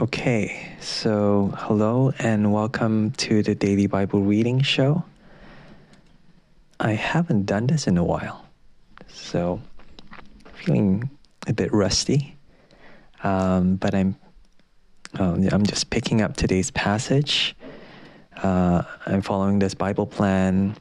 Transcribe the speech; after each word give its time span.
Okay, 0.00 0.72
so 0.80 1.54
hello 1.56 2.12
and 2.18 2.52
welcome 2.52 3.12
to 3.12 3.44
the 3.44 3.54
Daily 3.54 3.86
Bible 3.86 4.22
Reading 4.22 4.60
Show. 4.60 5.04
I 6.80 6.94
haven't 6.94 7.44
done 7.44 7.68
this 7.68 7.86
in 7.86 7.96
a 7.96 8.02
while, 8.02 8.44
so 9.06 9.60
feeling 10.54 11.08
a 11.46 11.52
bit 11.52 11.72
rusty. 11.72 12.36
Um, 13.22 13.76
but 13.76 13.94
I'm 13.94 14.16
um, 15.20 15.48
I'm 15.52 15.64
just 15.64 15.90
picking 15.90 16.22
up 16.22 16.36
today's 16.36 16.72
passage. 16.72 17.54
Uh, 18.42 18.82
I'm 19.06 19.22
following 19.22 19.60
this 19.60 19.74
Bible 19.74 20.06
plan, 20.06 20.74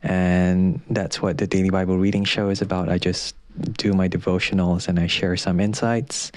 and 0.00 0.80
that's 0.88 1.20
what 1.20 1.38
the 1.38 1.48
Daily 1.48 1.70
Bible 1.70 1.98
Reading 1.98 2.22
Show 2.22 2.50
is 2.50 2.62
about. 2.62 2.88
I 2.88 2.98
just 2.98 3.34
do 3.78 3.94
my 3.94 4.08
devotionals 4.08 4.86
and 4.86 5.00
I 5.00 5.08
share 5.08 5.36
some 5.36 5.58
insights 5.58 6.30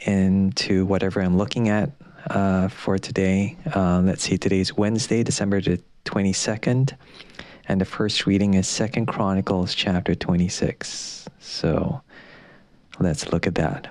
into 0.00 0.84
whatever 0.86 1.20
I'm 1.20 1.36
looking 1.36 1.68
at 1.68 1.90
uh, 2.28 2.68
for 2.68 2.98
today. 2.98 3.56
Uh, 3.74 4.00
let's 4.00 4.22
see, 4.22 4.38
today's 4.38 4.76
Wednesday, 4.76 5.22
December 5.22 5.60
the 5.60 5.80
22nd, 6.04 6.94
and 7.68 7.80
the 7.80 7.84
first 7.84 8.26
reading 8.26 8.54
is 8.54 8.66
Second 8.66 9.06
Chronicles 9.06 9.74
chapter 9.74 10.14
26. 10.14 11.28
So 11.38 12.00
let's 12.98 13.32
look 13.32 13.46
at 13.46 13.54
that. 13.56 13.88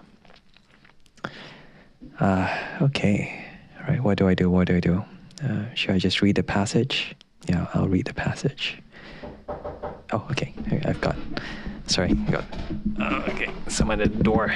Uh, 2.19 2.57
okay, 2.81 3.45
all 3.79 3.87
right, 3.87 4.03
what 4.03 4.17
do 4.17 4.27
I 4.27 4.33
do? 4.33 4.49
What 4.49 4.67
do 4.67 4.75
I 4.75 4.79
do? 4.79 5.03
Uh, 5.43 5.73
should 5.73 5.91
I 5.91 5.99
just 5.99 6.21
read 6.21 6.35
the 6.35 6.43
passage? 6.43 7.15
Yeah, 7.47 7.67
I'll 7.73 7.87
read 7.87 8.05
the 8.05 8.13
passage. 8.13 8.81
Oh, 10.11 10.27
okay, 10.31 10.53
I've 10.85 10.99
got, 11.01 11.15
sorry, 11.87 12.13
got, 12.13 12.43
uh, 12.99 13.23
okay, 13.29 13.49
someone 13.67 14.01
at 14.01 14.17
the 14.17 14.23
door. 14.23 14.53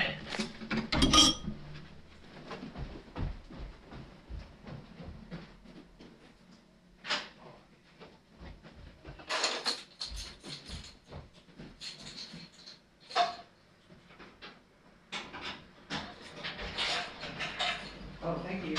Oh, 18.25 18.35
thank 18.47 18.65
you. 18.65 18.77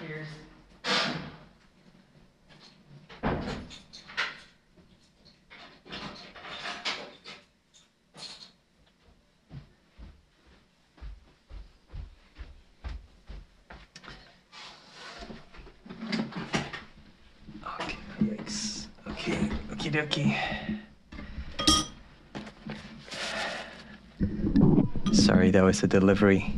Cheers. 0.00 0.26
Okay, 17.64 17.96
yikes. 18.22 18.86
Okay, 19.08 19.48
okie 19.72 19.83
dokie. 19.94 20.36
Sorry, 25.12 25.52
that 25.52 25.62
was 25.62 25.84
a 25.84 25.86
delivery 25.86 26.52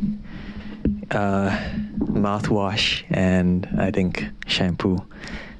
uh, 1.10 1.50
mouthwash 1.98 3.04
and 3.10 3.68
I 3.78 3.90
think 3.90 4.24
shampoo 4.46 5.06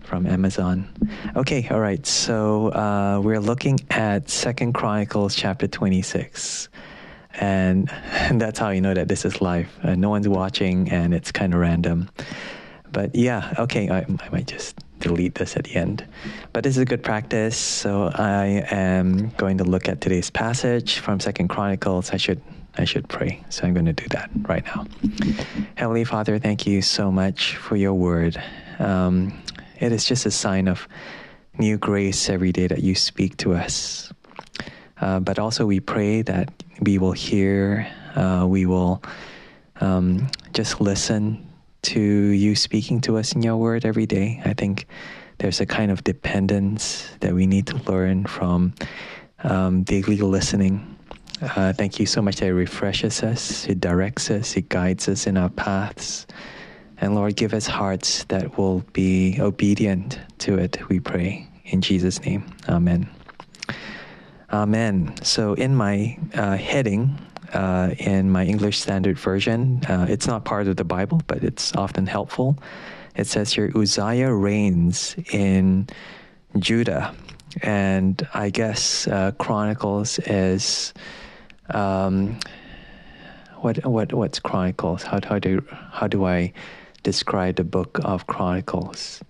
from 0.04 0.26
Amazon. 0.26 0.88
Okay, 1.36 1.68
all 1.70 1.80
right. 1.80 2.06
So 2.06 2.68
uh, 2.68 3.20
we're 3.22 3.40
looking 3.40 3.78
at 3.90 4.30
Second 4.30 4.72
Chronicles 4.72 5.34
chapter 5.34 5.68
26. 5.68 6.70
And, 7.38 7.90
and 7.90 8.40
that's 8.40 8.58
how 8.58 8.70
you 8.70 8.80
know 8.80 8.94
that 8.94 9.08
this 9.08 9.26
is 9.26 9.42
live. 9.42 9.68
Uh, 9.82 9.96
no 9.96 10.08
one's 10.08 10.28
watching 10.28 10.90
and 10.90 11.12
it's 11.12 11.30
kind 11.30 11.52
of 11.52 11.60
random. 11.60 12.08
But 12.90 13.14
yeah, 13.14 13.52
okay, 13.58 13.90
I, 13.90 13.98
I 13.98 14.28
might 14.30 14.46
just 14.46 14.75
delete 15.06 15.36
this 15.36 15.56
at 15.56 15.64
the 15.64 15.76
end. 15.76 16.04
But 16.52 16.64
this 16.64 16.76
is 16.76 16.82
a 16.82 16.84
good 16.84 17.02
practice. 17.02 17.56
So 17.56 18.10
I 18.14 18.66
am 18.70 19.30
going 19.36 19.58
to 19.58 19.64
look 19.64 19.88
at 19.88 20.00
today's 20.00 20.30
passage 20.30 20.98
from 20.98 21.20
Second 21.20 21.48
Chronicles. 21.48 22.10
I 22.10 22.16
should 22.16 22.42
I 22.78 22.84
should 22.84 23.08
pray. 23.08 23.42
So 23.48 23.64
I'm 23.64 23.72
going 23.72 23.86
to 23.86 23.94
do 23.94 24.06
that 24.08 24.28
right 24.42 24.64
now. 24.66 24.84
Heavenly 25.76 26.04
Father, 26.04 26.38
thank 26.38 26.66
you 26.66 26.82
so 26.82 27.10
much 27.10 27.56
for 27.56 27.74
your 27.76 27.94
word. 27.94 28.36
Um, 28.78 29.32
it 29.80 29.92
is 29.92 30.04
just 30.04 30.26
a 30.26 30.30
sign 30.30 30.68
of 30.68 30.86
new 31.56 31.78
grace 31.78 32.28
every 32.28 32.52
day 32.52 32.66
that 32.66 32.82
you 32.82 32.94
speak 32.94 33.38
to 33.38 33.54
us. 33.54 34.12
Uh, 35.00 35.20
but 35.20 35.38
also, 35.38 35.64
we 35.64 35.80
pray 35.80 36.22
that 36.22 36.52
we 36.80 36.98
will 36.98 37.12
hear, 37.12 37.86
uh, 38.14 38.44
we 38.46 38.66
will 38.66 39.02
um, 39.80 40.28
just 40.52 40.80
listen 40.80 41.45
to 41.92 42.00
you 42.00 42.54
speaking 42.54 43.00
to 43.02 43.16
us 43.18 43.32
in 43.32 43.42
your 43.42 43.56
word 43.56 43.84
every 43.84 44.06
day. 44.06 44.40
I 44.44 44.54
think 44.54 44.86
there's 45.38 45.60
a 45.60 45.66
kind 45.66 45.90
of 45.90 46.04
dependence 46.04 47.08
that 47.20 47.34
we 47.34 47.46
need 47.46 47.66
to 47.68 47.76
learn 47.90 48.26
from 48.26 48.74
um, 49.42 49.82
daily 49.82 50.18
listening 50.18 50.96
uh, 51.42 51.72
thank 51.72 52.00
you 52.00 52.06
so 52.06 52.22
much 52.22 52.36
that 52.36 52.46
it 52.46 52.54
refreshes 52.54 53.22
us, 53.22 53.66
it 53.66 53.78
directs 53.78 54.30
us, 54.30 54.56
it 54.56 54.68
guides 54.68 55.08
us 55.08 55.26
in 55.26 55.36
our 55.36 55.50
paths. 55.50 56.26
And 56.98 57.14
Lord, 57.14 57.36
give 57.36 57.52
us 57.52 57.66
hearts 57.66 58.24
that 58.24 58.56
will 58.56 58.80
be 58.94 59.36
obedient 59.38 60.18
to 60.38 60.56
it, 60.56 60.88
we 60.88 60.98
pray. 60.98 61.46
In 61.66 61.82
Jesus' 61.82 62.22
name, 62.22 62.46
Amen. 62.68 63.08
Amen. 64.50 65.14
So, 65.22 65.54
in 65.54 65.74
my 65.74 66.18
uh, 66.32 66.56
heading, 66.56 67.18
uh, 67.56 67.94
in 67.98 68.30
my 68.30 68.44
English 68.44 68.78
Standard 68.78 69.18
Version, 69.18 69.82
uh, 69.88 70.06
it's 70.08 70.26
not 70.26 70.44
part 70.44 70.68
of 70.68 70.76
the 70.76 70.84
Bible, 70.84 71.22
but 71.26 71.42
it's 71.42 71.74
often 71.74 72.06
helpful. 72.06 72.58
It 73.16 73.26
says 73.26 73.52
here 73.52 73.72
Uzziah 73.74 74.32
reigns 74.32 75.16
in 75.32 75.88
Judah. 76.58 77.14
And 77.62 78.26
I 78.34 78.50
guess 78.50 79.08
uh, 79.08 79.32
Chronicles 79.38 80.18
is 80.18 80.92
um, 81.70 82.38
what 83.56 83.84
what 83.86 84.12
what's 84.12 84.38
Chronicles? 84.38 85.02
How 85.02 85.20
how 85.24 85.38
do 85.38 85.64
how 85.90 86.06
do 86.06 86.26
I 86.26 86.52
describe 87.02 87.56
the 87.56 87.64
book 87.64 87.98
of 88.04 88.26
Chronicles? 88.26 89.22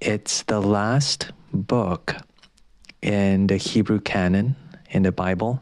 It's 0.00 0.44
the 0.44 0.60
last 0.60 1.32
book 1.52 2.14
in 3.02 3.48
the 3.48 3.56
Hebrew 3.56 4.00
canon 4.00 4.54
in 4.90 5.02
the 5.02 5.12
Bible. 5.12 5.60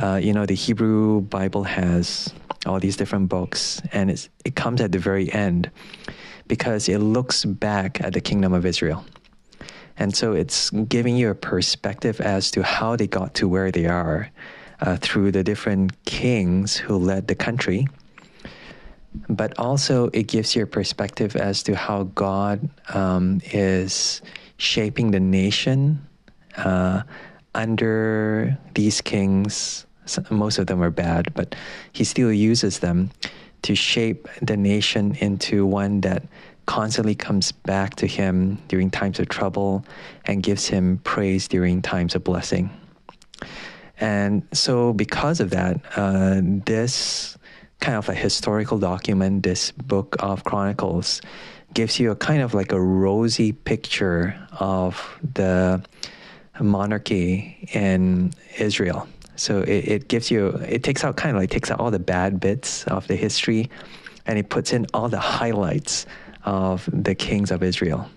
Uh, 0.00 0.20
you 0.22 0.32
know, 0.32 0.46
the 0.46 0.54
Hebrew 0.54 1.22
Bible 1.22 1.64
has 1.64 2.32
all 2.66 2.78
these 2.78 2.96
different 2.96 3.28
books, 3.28 3.82
and 3.92 4.10
it's, 4.10 4.28
it 4.44 4.54
comes 4.54 4.80
at 4.80 4.92
the 4.92 4.98
very 4.98 5.32
end 5.32 5.70
because 6.46 6.88
it 6.88 6.98
looks 6.98 7.44
back 7.44 8.00
at 8.00 8.12
the 8.12 8.20
kingdom 8.20 8.52
of 8.52 8.64
Israel. 8.64 9.04
And 9.98 10.14
so 10.14 10.32
it's 10.32 10.70
giving 10.70 11.16
you 11.16 11.30
a 11.30 11.34
perspective 11.34 12.20
as 12.20 12.52
to 12.52 12.62
how 12.62 12.94
they 12.94 13.08
got 13.08 13.34
to 13.34 13.48
where 13.48 13.72
they 13.72 13.86
are 13.86 14.30
uh, 14.80 14.96
through 14.98 15.32
the 15.32 15.42
different 15.42 16.04
kings 16.04 16.76
who 16.76 16.96
led 16.96 17.26
the 17.26 17.34
country. 17.34 17.88
But 19.28 19.58
also, 19.58 20.10
it 20.12 20.28
gives 20.28 20.54
you 20.54 20.62
a 20.62 20.66
perspective 20.66 21.34
as 21.34 21.64
to 21.64 21.74
how 21.74 22.04
God 22.14 22.70
um, 22.94 23.40
is 23.52 24.22
shaping 24.58 25.10
the 25.10 25.18
nation 25.18 26.06
uh, 26.56 27.02
under 27.54 28.56
these 28.74 29.00
kings. 29.00 29.86
Most 30.30 30.58
of 30.58 30.66
them 30.66 30.82
are 30.82 30.90
bad, 30.90 31.34
but 31.34 31.54
He 31.92 32.04
still 32.04 32.32
uses 32.32 32.78
them 32.78 33.10
to 33.62 33.74
shape 33.74 34.28
the 34.40 34.56
nation 34.56 35.16
into 35.16 35.66
one 35.66 36.00
that 36.02 36.22
constantly 36.66 37.14
comes 37.14 37.50
back 37.52 37.96
to 37.96 38.06
Him 38.06 38.58
during 38.68 38.90
times 38.90 39.18
of 39.18 39.28
trouble 39.28 39.84
and 40.26 40.42
gives 40.42 40.68
Him 40.68 40.98
praise 41.04 41.48
during 41.48 41.82
times 41.82 42.14
of 42.14 42.24
blessing. 42.24 42.70
And 44.00 44.46
so, 44.52 44.92
because 44.92 45.40
of 45.40 45.50
that, 45.50 45.80
uh, 45.96 46.40
this 46.42 47.36
kind 47.80 47.96
of 47.96 48.08
a 48.08 48.14
historical 48.14 48.78
document, 48.78 49.42
this 49.42 49.72
book 49.72 50.16
of 50.20 50.44
Chronicles, 50.44 51.20
gives 51.74 51.98
you 51.98 52.10
a 52.10 52.16
kind 52.16 52.42
of 52.42 52.54
like 52.54 52.72
a 52.72 52.80
rosy 52.80 53.52
picture 53.52 54.38
of 54.52 55.18
the 55.34 55.82
monarchy 56.60 57.68
in 57.72 58.32
Israel. 58.58 59.06
So 59.38 59.60
it, 59.60 59.88
it 59.88 60.08
gives 60.08 60.30
you, 60.30 60.48
it 60.68 60.82
takes 60.82 61.04
out 61.04 61.16
kind 61.16 61.36
of 61.36 61.40
like 61.40 61.50
takes 61.50 61.70
out 61.70 61.78
all 61.78 61.90
the 61.90 61.98
bad 61.98 62.40
bits 62.40 62.84
of 62.84 63.06
the 63.06 63.16
history, 63.16 63.70
and 64.26 64.38
it 64.38 64.50
puts 64.50 64.72
in 64.72 64.86
all 64.92 65.08
the 65.08 65.20
highlights 65.20 66.06
of 66.44 66.88
the 66.92 67.14
kings 67.14 67.50
of 67.50 67.62
Israel. 67.62 68.10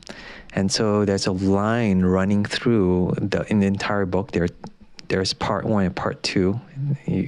And 0.53 0.71
so 0.71 1.06
there's 1.06 1.27
a 1.27 1.31
line 1.31 2.01
running 2.01 2.44
through 2.44 3.13
the 3.18 3.45
in 3.50 3.59
the 3.59 3.68
entire 3.68 4.06
book. 4.06 4.31
There 4.31 4.47
there's 5.07 5.33
part 5.33 5.65
one 5.65 5.85
and 5.85 5.95
part 5.95 6.23
two. 6.23 6.59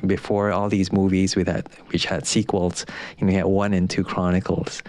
Before 0.07 0.51
all 0.51 0.69
these 0.69 0.91
movies 0.91 1.35
with 1.35 1.47
that, 1.47 1.67
which 1.87 2.05
had 2.05 2.25
sequels, 2.25 2.85
you, 3.17 3.27
know, 3.27 3.33
had 3.33 3.45
one 3.45 3.73
and 3.73 3.89
two 3.89 4.03
Chronicles, 4.03 4.81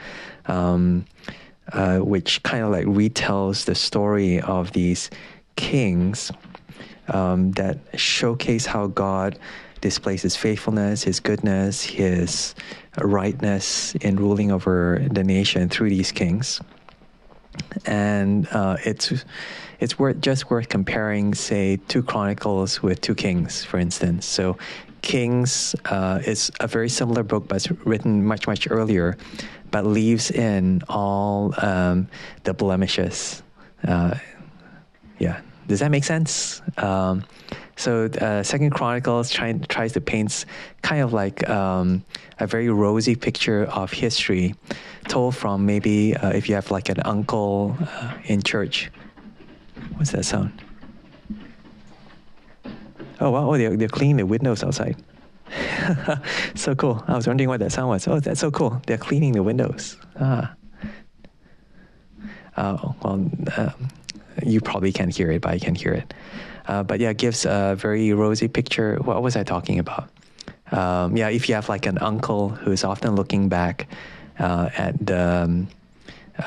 um, 0.47 1.05
uh, 1.73 1.99
which 1.99 2.43
kind 2.45 2.65
of 2.65 2.71
like 2.71 2.87
retells 2.87 3.65
the 3.65 3.75
story 3.75 4.41
of 4.41 4.73
these 4.73 5.11
kings 5.57 6.33
um, 7.09 7.53
that 7.53 7.79
showcase 7.95 8.67
how 8.67 8.87
God 8.89 9.39
displays 9.81 10.23
his 10.23 10.35
faithfulness, 10.35 11.03
his 11.03 11.21
goodness, 11.21 11.83
his 11.83 12.55
rightness 12.99 13.95
in 13.97 14.17
ruling 14.17 14.51
over 14.51 15.07
the 15.11 15.23
nation 15.23 15.69
through 15.69 15.91
these 15.91 16.11
kings. 16.11 16.61
And 17.85 18.49
uh, 18.51 18.79
it's 18.85 19.13
it's 19.81 19.99
worth 19.99 20.21
just 20.21 20.51
worth 20.51 20.69
comparing, 20.69 21.35
say, 21.35 21.77
two 21.89 22.03
Chronicles 22.03 22.83
with 22.83 23.01
two 23.01 23.15
Kings, 23.15 23.63
for 23.63 23.79
instance. 23.79 24.25
So, 24.25 24.57
Kings 25.03 25.77
uh, 25.85 26.21
is 26.25 26.51
a 26.61 26.67
very 26.67 26.89
similar 26.89 27.23
book, 27.23 27.47
but 27.47 27.57
it's 27.57 27.71
written 27.85 28.25
much 28.25 28.47
much 28.47 28.67
earlier, 28.71 29.19
but 29.71 29.85
leaves 29.85 30.31
in 30.31 30.83
all 30.89 31.53
um, 31.59 32.09
the 32.45 32.55
blemishes. 32.55 33.43
Uh, 33.87 34.15
yeah, 35.19 35.43
does 35.67 35.81
that 35.81 35.91
make 35.91 36.05
sense? 36.05 36.63
Um, 36.77 37.25
so 37.77 38.05
uh, 38.05 38.43
Second 38.43 38.71
Chronicles 38.71 39.31
try, 39.31 39.53
tries 39.69 39.93
to 39.93 40.01
paint 40.01 40.45
kind 40.83 41.03
of 41.03 41.13
like 41.13 41.49
um, 41.49 42.05
a 42.39 42.47
very 42.47 42.69
rosy 42.69 43.17
picture 43.17 43.65
of 43.65 43.93
history, 43.93 44.55
told 45.09 45.35
from 45.35 45.67
maybe 45.67 46.17
uh, 46.17 46.31
if 46.31 46.49
you 46.49 46.55
have 46.55 46.71
like 46.71 46.89
an 46.89 47.01
uncle 47.01 47.77
uh, 47.81 48.15
in 48.25 48.43
church. 48.43 48.91
What's 49.97 50.13
that 50.13 50.25
sound? 50.25 50.53
Oh 53.21 53.31
wow! 53.31 53.51
Oh, 53.51 53.57
they're, 53.57 53.77
they're 53.77 53.89
cleaning 53.89 54.17
the 54.17 54.27
windows 54.27 54.63
outside. 54.63 54.97
so 56.55 56.75
cool. 56.75 57.03
I 57.07 57.15
was 57.15 57.27
wondering 57.27 57.49
what 57.49 57.61
that 57.61 57.73
sound 57.73 57.89
was. 57.89 58.09
Oh, 58.09 58.21
that's 58.21 58.41
so 58.41 58.51
cool. 58.51 58.81
They're 58.87 58.99
cleaning 58.99 59.33
the 59.33 59.43
windows. 59.43 59.97
Ah. 60.21 60.55
Oh 62.57 62.95
well, 63.03 63.13
um, 63.13 63.31
you 64.43 64.61
probably 64.61 64.93
can't 64.93 65.15
hear 65.15 65.31
it, 65.31 65.43
but 65.43 65.53
I 65.53 65.59
can 65.59 65.75
hear 65.75 65.93
it. 65.93 66.15
Uh, 66.67 66.83
but 66.83 67.01
yeah, 67.01 67.11
it 67.11 67.19
gives 67.19 67.45
a 67.45 67.77
very 67.79 68.13
rosy 68.13 68.49
picture. 68.49 68.97
What 68.97 69.23
was 69.23 69.37
I 69.37 69.43
talking 69.45 69.79
about? 69.79 70.09
Um, 70.73 71.17
yeah, 71.17 71.29
if 71.29 71.49
you 71.49 71.55
have 71.55 71.69
like 71.69 71.87
an 71.87 71.99
uncle 71.99 72.49
who's 72.49 72.85
often 72.85 73.15
looking 73.15 73.49
back 73.49 73.87
uh, 74.39 74.71
at 74.77 75.07
the, 75.07 75.45
um, 75.45 75.69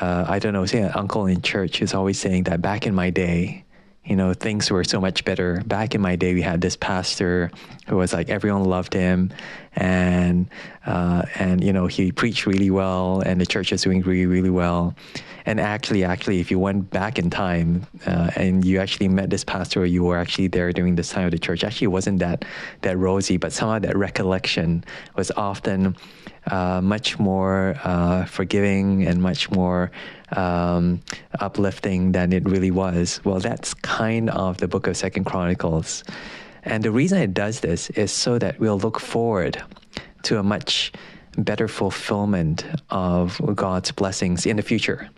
uh, 0.00 0.24
I 0.28 0.38
don't 0.38 0.52
know, 0.52 0.66
say 0.66 0.80
an 0.80 0.92
uncle 0.94 1.26
in 1.26 1.40
church 1.40 1.78
who's 1.78 1.94
always 1.94 2.18
saying 2.18 2.44
that 2.44 2.60
back 2.60 2.86
in 2.86 2.94
my 2.94 3.10
day, 3.10 3.64
you 4.08 4.16
know, 4.16 4.32
things 4.32 4.70
were 4.70 4.84
so 4.84 5.00
much 5.00 5.24
better. 5.24 5.62
Back 5.66 5.94
in 5.94 6.00
my 6.00 6.16
day, 6.16 6.32
we 6.32 6.40
had 6.40 6.62
this 6.62 6.76
pastor 6.76 7.50
who 7.86 7.96
was 7.96 8.14
like 8.14 8.30
everyone 8.30 8.64
loved 8.64 8.94
him, 8.94 9.30
and 9.76 10.48
uh, 10.86 11.22
and 11.34 11.62
you 11.62 11.74
know 11.74 11.86
he 11.86 12.10
preached 12.10 12.46
really 12.46 12.70
well, 12.70 13.20
and 13.20 13.38
the 13.38 13.44
church 13.44 13.70
was 13.70 13.82
doing 13.82 14.00
really 14.00 14.24
really 14.24 14.50
well. 14.50 14.94
And 15.44 15.60
actually, 15.60 16.04
actually, 16.04 16.40
if 16.40 16.50
you 16.50 16.58
went 16.58 16.90
back 16.90 17.18
in 17.18 17.28
time 17.28 17.86
uh, 18.06 18.30
and 18.34 18.64
you 18.64 18.80
actually 18.80 19.08
met 19.08 19.28
this 19.28 19.44
pastor, 19.44 19.82
or 19.82 19.86
you 19.86 20.04
were 20.04 20.16
actually 20.18 20.48
there 20.48 20.72
during 20.72 20.94
this 20.94 21.10
time 21.10 21.26
of 21.26 21.32
the 21.32 21.38
church. 21.38 21.62
Actually, 21.62 21.86
it 21.86 21.88
wasn't 21.88 22.18
that 22.20 22.46
that 22.80 22.96
rosy, 22.96 23.36
but 23.36 23.52
somehow 23.52 23.78
that 23.78 23.96
recollection 23.96 24.84
was 25.16 25.30
often 25.32 25.96
uh, 26.50 26.80
much 26.80 27.18
more 27.18 27.76
uh, 27.84 28.24
forgiving 28.24 29.06
and 29.06 29.22
much 29.22 29.50
more 29.50 29.90
um, 30.32 31.00
uplifting 31.40 32.12
than 32.12 32.32
it 32.32 32.44
really 32.48 32.70
was. 32.70 33.20
Well, 33.24 33.40
that's 33.40 33.74
kind 33.74 34.30
of 34.30 34.58
the 34.58 34.68
book 34.68 34.86
of 34.86 34.96
Second 34.96 35.24
Chronicles, 35.24 36.04
and 36.64 36.82
the 36.82 36.90
reason 36.90 37.18
it 37.18 37.34
does 37.34 37.60
this 37.60 37.90
is 37.90 38.12
so 38.12 38.38
that 38.38 38.58
we'll 38.58 38.78
look 38.78 39.00
forward 39.00 39.62
to 40.24 40.38
a 40.38 40.42
much 40.42 40.92
better 41.36 41.68
fulfillment 41.68 42.66
of 42.90 43.40
God's 43.54 43.92
blessings 43.92 44.44
in 44.44 44.56
the 44.56 44.62
future. 44.62 45.08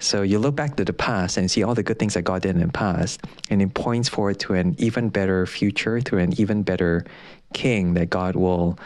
So 0.00 0.22
you 0.22 0.38
look 0.38 0.56
back 0.56 0.76
to 0.76 0.84
the 0.84 0.94
past 0.94 1.36
and 1.36 1.50
see 1.50 1.62
all 1.62 1.74
the 1.74 1.82
good 1.82 1.98
things 1.98 2.14
that 2.14 2.22
God 2.22 2.40
did 2.40 2.56
in 2.56 2.62
the 2.62 2.72
past, 2.72 3.20
and 3.50 3.60
it 3.60 3.74
points 3.74 4.08
forward 4.08 4.40
to 4.40 4.54
an 4.54 4.74
even 4.78 5.10
better 5.10 5.44
future, 5.44 6.00
to 6.00 6.16
an 6.16 6.32
even 6.40 6.62
better 6.62 7.04
king 7.52 7.94
that 7.94 8.08
God 8.08 8.34
will 8.34 8.78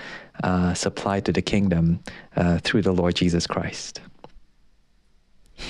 uh, 0.42 0.74
supply 0.74 1.20
to 1.20 1.32
the 1.32 1.42
kingdom 1.42 2.00
uh, 2.36 2.58
through 2.58 2.82
the 2.82 2.92
Lord 2.92 3.14
Jesus 3.14 3.46
Christ. 3.46 4.00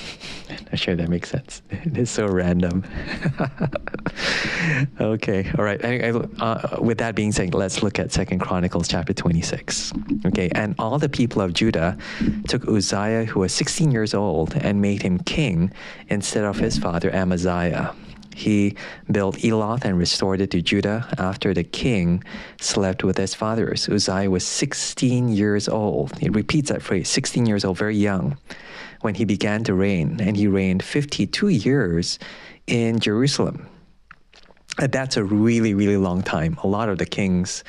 Not 0.49 0.79
sure 0.79 0.95
that 0.95 1.09
makes 1.09 1.29
sense. 1.29 1.61
It 1.71 1.97
is 1.97 2.09
so 2.09 2.27
random. 2.27 2.83
okay, 4.99 5.51
all 5.57 5.63
right. 5.63 5.79
Uh, 5.83 6.77
with 6.79 6.97
that 6.97 7.15
being 7.15 7.31
said, 7.31 7.53
let's 7.53 7.83
look 7.83 7.99
at 7.99 8.11
Second 8.11 8.39
Chronicles 8.39 8.87
chapter 8.87 9.13
26. 9.13 9.93
Okay, 10.25 10.49
and 10.53 10.75
all 10.79 10.97
the 10.97 11.09
people 11.09 11.41
of 11.41 11.53
Judah 11.53 11.97
took 12.47 12.67
Uzziah, 12.67 13.25
who 13.25 13.41
was 13.41 13.53
16 13.53 13.91
years 13.91 14.13
old, 14.13 14.55
and 14.55 14.81
made 14.81 15.01
him 15.03 15.19
king 15.19 15.71
instead 16.09 16.43
of 16.43 16.57
his 16.57 16.77
father 16.77 17.13
Amaziah. 17.13 17.93
He 18.35 18.75
built 19.09 19.45
Eloth 19.45 19.85
and 19.85 19.97
restored 19.97 20.41
it 20.41 20.51
to 20.51 20.61
Judah 20.61 21.07
after 21.17 21.53
the 21.53 21.63
king 21.63 22.21
slept 22.59 23.01
with 23.01 23.17
his 23.17 23.33
fathers. 23.33 23.87
Uzziah 23.87 24.29
was 24.29 24.45
16 24.45 25.29
years 25.29 25.69
old. 25.69 26.11
It 26.21 26.35
repeats 26.35 26.69
that 26.69 26.81
phrase 26.81 27.07
16 27.07 27.45
years 27.45 27.63
old, 27.63 27.77
very 27.77 27.95
young 27.95 28.37
when 28.99 29.15
he 29.15 29.23
began 29.23 29.63
to 29.63 29.73
reign, 29.73 30.19
and 30.19 30.35
he 30.35 30.47
reigned 30.47 30.83
52 30.83 31.47
years 31.47 32.19
in 32.67 32.99
Jerusalem. 32.99 33.69
And 34.79 34.91
that's 34.91 35.15
a 35.15 35.23
really, 35.23 35.73
really 35.73 35.95
long 35.95 36.21
time. 36.21 36.57
A 36.61 36.67
lot 36.67 36.89
of 36.89 36.97
the 36.97 37.05
kings 37.05 37.63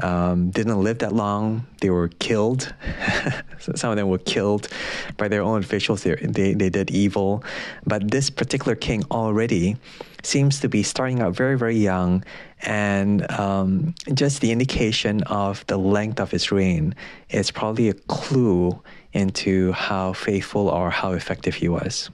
um, 0.00 0.50
didn't 0.50 0.82
live 0.82 0.98
that 0.98 1.12
long. 1.12 1.66
They 1.80 1.90
were 1.90 2.08
killed. 2.08 2.72
Some 3.58 3.90
of 3.90 3.96
them 3.96 4.08
were 4.08 4.18
killed 4.18 4.68
by 5.16 5.28
their 5.28 5.42
own 5.42 5.60
officials. 5.60 6.02
They, 6.02 6.14
they, 6.14 6.54
they 6.54 6.70
did 6.70 6.90
evil. 6.90 7.44
But 7.84 8.10
this 8.10 8.30
particular 8.30 8.74
king 8.74 9.04
already 9.10 9.76
seems 10.22 10.60
to 10.60 10.68
be 10.68 10.82
starting 10.82 11.20
out 11.20 11.34
very, 11.34 11.58
very 11.58 11.76
young. 11.76 12.24
And 12.62 13.30
um, 13.30 13.94
just 14.14 14.40
the 14.40 14.52
indication 14.52 15.22
of 15.24 15.66
the 15.66 15.76
length 15.76 16.20
of 16.20 16.30
his 16.30 16.52
reign 16.52 16.94
is 17.28 17.50
probably 17.50 17.88
a 17.88 17.94
clue 17.94 18.80
into 19.12 19.72
how 19.72 20.12
faithful 20.12 20.68
or 20.68 20.90
how 20.90 21.12
effective 21.12 21.54
he 21.56 21.68
was. 21.68 22.10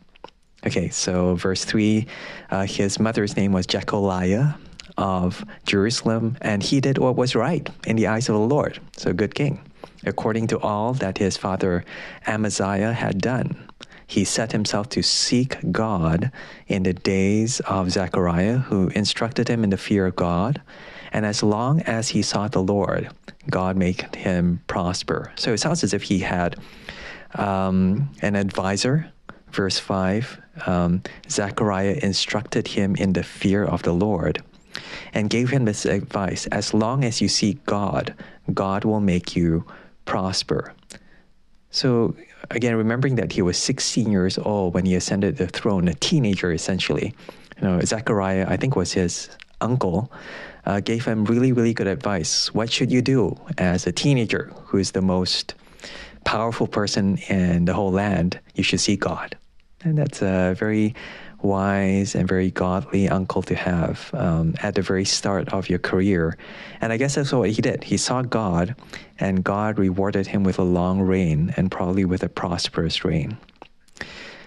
Okay, 0.66 0.88
so 0.88 1.36
verse 1.36 1.64
3 1.64 2.04
uh, 2.50 2.64
his 2.64 2.98
mother's 2.98 3.36
name 3.36 3.52
was 3.52 3.66
Jecoliah 3.66 4.56
of 4.98 5.44
Jerusalem, 5.64 6.36
and 6.42 6.62
he 6.62 6.80
did 6.80 6.98
what 6.98 7.16
was 7.16 7.34
right 7.34 7.70
in 7.86 7.96
the 7.96 8.08
eyes 8.08 8.28
of 8.28 8.34
the 8.34 8.40
Lord. 8.40 8.80
So, 8.96 9.14
good 9.14 9.34
king. 9.34 9.60
According 10.04 10.48
to 10.48 10.58
all 10.58 10.92
that 10.94 11.18
his 11.18 11.36
father 11.36 11.84
Amaziah 12.26 12.92
had 12.92 13.20
done, 13.20 13.56
he 14.06 14.24
set 14.24 14.52
himself 14.52 14.88
to 14.90 15.02
seek 15.02 15.56
God 15.70 16.32
in 16.66 16.82
the 16.82 16.92
days 16.92 17.60
of 17.60 17.90
Zechariah, 17.90 18.58
who 18.58 18.88
instructed 18.88 19.48
him 19.48 19.64
in 19.64 19.70
the 19.70 19.76
fear 19.76 20.06
of 20.06 20.16
God. 20.16 20.60
And 21.12 21.24
as 21.24 21.42
long 21.42 21.82
as 21.82 22.08
he 22.08 22.22
sought 22.22 22.52
the 22.52 22.62
Lord, 22.62 23.10
God 23.50 23.76
made 23.76 24.14
him 24.14 24.62
prosper. 24.66 25.32
So 25.36 25.52
it 25.52 25.58
sounds 25.58 25.84
as 25.84 25.94
if 25.94 26.02
he 26.02 26.20
had 26.20 26.56
um, 27.34 28.10
an 28.20 28.34
advisor. 28.34 29.12
Verse 29.52 29.78
5 29.78 30.40
um, 30.66 31.02
Zechariah 31.30 31.98
instructed 32.02 32.68
him 32.68 32.96
in 32.96 33.12
the 33.12 33.22
fear 33.22 33.64
of 33.64 33.82
the 33.82 33.92
Lord 33.92 34.42
and 35.14 35.30
gave 35.30 35.50
him 35.50 35.64
this 35.64 35.84
advice 35.84 36.46
As 36.46 36.74
long 36.74 37.04
as 37.04 37.20
you 37.20 37.28
seek 37.28 37.64
God, 37.66 38.14
God 38.52 38.84
will 38.84 39.00
make 39.00 39.36
you 39.36 39.64
prosper. 40.04 40.74
So, 41.70 42.16
again, 42.50 42.74
remembering 42.76 43.16
that 43.16 43.32
he 43.32 43.42
was 43.42 43.58
16 43.58 44.10
years 44.10 44.38
old 44.38 44.74
when 44.74 44.86
he 44.86 44.94
ascended 44.94 45.36
the 45.36 45.46
throne, 45.46 45.88
a 45.88 45.94
teenager 45.94 46.52
essentially. 46.52 47.14
You 47.60 47.68
know, 47.68 47.80
Zechariah, 47.80 48.46
I 48.48 48.56
think, 48.56 48.76
was 48.76 48.92
his 48.92 49.28
uncle, 49.60 50.10
uh, 50.64 50.80
gave 50.80 51.04
him 51.04 51.24
really, 51.24 51.52
really 51.52 51.74
good 51.74 51.86
advice. 51.86 52.54
What 52.54 52.70
should 52.70 52.90
you 52.90 53.02
do 53.02 53.36
as 53.58 53.86
a 53.86 53.92
teenager 53.92 54.52
who 54.66 54.78
is 54.78 54.92
the 54.92 55.02
most 55.02 55.54
powerful 56.24 56.66
person 56.66 57.18
in 57.28 57.64
the 57.64 57.74
whole 57.74 57.92
land? 57.92 58.38
You 58.54 58.62
should 58.62 58.80
seek 58.80 59.00
God. 59.00 59.36
And 59.84 59.96
that's 59.96 60.22
a 60.22 60.54
very 60.58 60.94
wise 61.42 62.14
and 62.14 62.26
very 62.26 62.50
godly 62.50 63.08
uncle 63.08 63.42
to 63.42 63.54
have 63.54 64.10
um, 64.12 64.54
at 64.62 64.74
the 64.74 64.82
very 64.82 65.04
start 65.04 65.48
of 65.52 65.68
your 65.68 65.78
career. 65.78 66.36
And 66.80 66.92
I 66.92 66.96
guess 66.96 67.14
that's 67.14 67.32
what 67.32 67.50
he 67.50 67.62
did. 67.62 67.84
He 67.84 67.96
saw 67.96 68.22
God, 68.22 68.74
and 69.18 69.44
God 69.44 69.78
rewarded 69.78 70.26
him 70.26 70.44
with 70.44 70.58
a 70.58 70.64
long 70.64 71.00
reign 71.00 71.54
and 71.56 71.70
probably 71.70 72.04
with 72.04 72.22
a 72.22 72.28
prosperous 72.28 73.04
reign. 73.04 73.38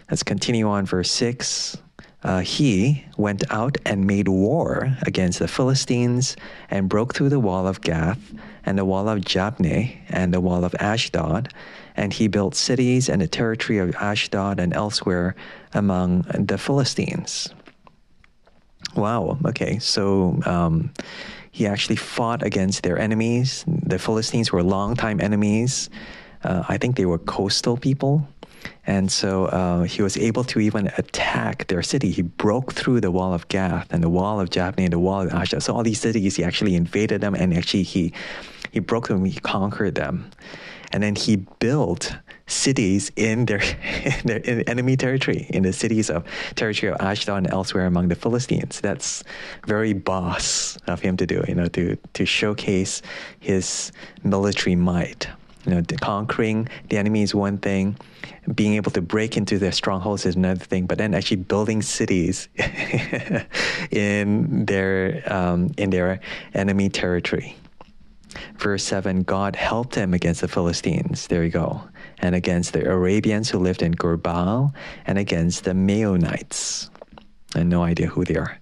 Let's 0.09 0.23
continue 0.23 0.67
on, 0.67 0.85
verse 0.85 1.09
6. 1.11 1.77
Uh, 2.23 2.39
he 2.41 3.03
went 3.17 3.43
out 3.49 3.77
and 3.85 4.05
made 4.05 4.27
war 4.27 4.95
against 5.01 5.39
the 5.39 5.47
Philistines 5.47 6.35
and 6.69 6.87
broke 6.87 7.15
through 7.15 7.29
the 7.29 7.39
wall 7.39 7.67
of 7.67 7.81
Gath 7.81 8.33
and 8.63 8.77
the 8.77 8.85
wall 8.85 9.09
of 9.09 9.21
Jabneh 9.21 9.97
and 10.09 10.33
the 10.33 10.41
wall 10.41 10.63
of 10.63 10.75
Ashdod 10.79 11.51
and 11.95 12.13
he 12.13 12.27
built 12.27 12.55
cities 12.55 13.09
and 13.09 13.21
the 13.21 13.27
territory 13.27 13.79
of 13.79 13.95
Ashdod 13.95 14.59
and 14.59 14.73
elsewhere 14.73 15.35
among 15.73 16.21
the 16.37 16.57
Philistines. 16.57 17.49
Wow, 18.95 19.37
okay, 19.45 19.79
so 19.79 20.39
um, 20.45 20.91
he 21.51 21.67
actually 21.67 21.95
fought 21.95 22.43
against 22.43 22.83
their 22.83 22.97
enemies. 22.97 23.63
The 23.67 23.99
Philistines 23.99 24.51
were 24.51 24.63
longtime 24.63 25.21
enemies. 25.21 25.89
Uh, 26.43 26.63
I 26.67 26.77
think 26.77 26.97
they 26.97 27.05
were 27.05 27.19
coastal 27.19 27.77
people. 27.77 28.27
And 28.87 29.11
so 29.11 29.45
uh, 29.45 29.83
he 29.83 30.01
was 30.01 30.17
able 30.17 30.43
to 30.45 30.59
even 30.59 30.91
attack 30.97 31.67
their 31.67 31.83
city. 31.83 32.11
He 32.11 32.23
broke 32.23 32.73
through 32.73 33.01
the 33.01 33.11
wall 33.11 33.33
of 33.33 33.47
Gath 33.47 33.91
and 33.93 34.03
the 34.03 34.09
wall 34.09 34.39
of 34.39 34.49
Jabneh 34.49 34.85
and 34.85 34.93
the 34.93 34.99
wall 34.99 35.21
of 35.21 35.33
Ashdod. 35.33 35.63
So 35.63 35.75
all 35.75 35.83
these 35.83 36.01
cities, 36.01 36.35
he 36.35 36.43
actually 36.43 36.75
invaded 36.75 37.21
them 37.21 37.35
and 37.35 37.53
actually 37.53 37.83
he, 37.83 38.13
he 38.71 38.79
broke 38.79 39.07
them, 39.07 39.23
he 39.25 39.39
conquered 39.39 39.95
them. 39.95 40.31
And 40.93 41.01
then 41.01 41.15
he 41.15 41.37
built 41.37 42.13
cities 42.47 43.11
in 43.15 43.45
their, 43.45 43.61
in 44.03 44.21
their 44.25 44.37
in 44.37 44.61
enemy 44.63 44.97
territory, 44.97 45.47
in 45.49 45.63
the 45.63 45.73
cities 45.73 46.09
of 46.09 46.25
territory 46.55 46.91
of 46.91 46.99
Ashdod 46.99 47.37
and 47.37 47.49
elsewhere 47.51 47.85
among 47.85 48.09
the 48.09 48.15
Philistines. 48.15 48.81
That's 48.81 49.23
very 49.67 49.93
boss 49.93 50.77
of 50.87 50.99
him 50.99 51.17
to 51.17 51.25
do, 51.25 51.43
you 51.47 51.55
know, 51.55 51.67
to, 51.69 51.95
to 52.13 52.25
showcase 52.25 53.01
his 53.39 53.91
military 54.23 54.75
might. 54.75 55.27
You 55.65 55.75
know, 55.75 55.83
conquering 56.01 56.67
the 56.89 56.97
enemy 56.97 57.21
is 57.21 57.35
one 57.35 57.59
thing, 57.59 57.95
being 58.55 58.73
able 58.73 58.91
to 58.91 59.01
break 59.01 59.37
into 59.37 59.59
their 59.59 59.71
strongholds 59.71 60.25
is 60.25 60.35
another 60.35 60.63
thing. 60.63 60.85
But 60.85 60.97
then 60.97 61.13
actually 61.13 61.37
building 61.37 61.81
cities 61.81 62.47
in 63.91 64.65
their 64.65 65.23
um, 65.27 65.71
in 65.77 65.89
their 65.89 66.19
enemy 66.53 66.89
territory. 66.89 67.55
Verse 68.57 68.83
seven: 68.83 69.23
God 69.23 69.55
helped 69.55 69.95
them 69.95 70.13
against 70.13 70.41
the 70.41 70.47
Philistines. 70.47 71.27
There 71.27 71.43
you 71.43 71.51
go, 71.51 71.81
and 72.19 72.35
against 72.35 72.73
the 72.73 72.87
Arabians 72.87 73.49
who 73.49 73.59
lived 73.59 73.81
in 73.81 73.93
Gurbaal, 73.93 74.73
and 75.05 75.17
against 75.17 75.63
the 75.65 75.71
Meunites. 75.71 76.89
And 77.53 77.69
no 77.69 77.83
idea 77.83 78.07
who 78.07 78.23
they 78.23 78.35
are. 78.35 78.60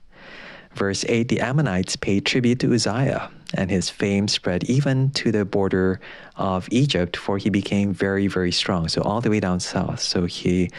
Verse 0.80 1.04
8 1.10 1.28
The 1.28 1.42
Ammonites 1.42 1.98
paid 1.98 2.26
tribute 2.26 2.60
to 2.62 2.74
Uzziah, 2.74 3.30
and 3.54 3.70
his 3.70 3.90
fame 3.90 4.30
spread 4.30 4.64
even 4.64 5.10
to 5.12 5.30
the 5.30 5.44
border 5.44 6.00
of 6.38 6.70
Egypt, 6.72 7.18
for 7.18 7.38
he 7.38 7.50
became 7.50 7.94
very, 7.94 8.28
very 8.28 8.54
strong. 8.54 8.88
So, 8.88 9.02
all 9.02 9.20
the 9.20 9.30
way 9.30 9.42
down 9.42 9.60
south. 9.60 10.00
So, 10.00 10.24
he 10.24 10.70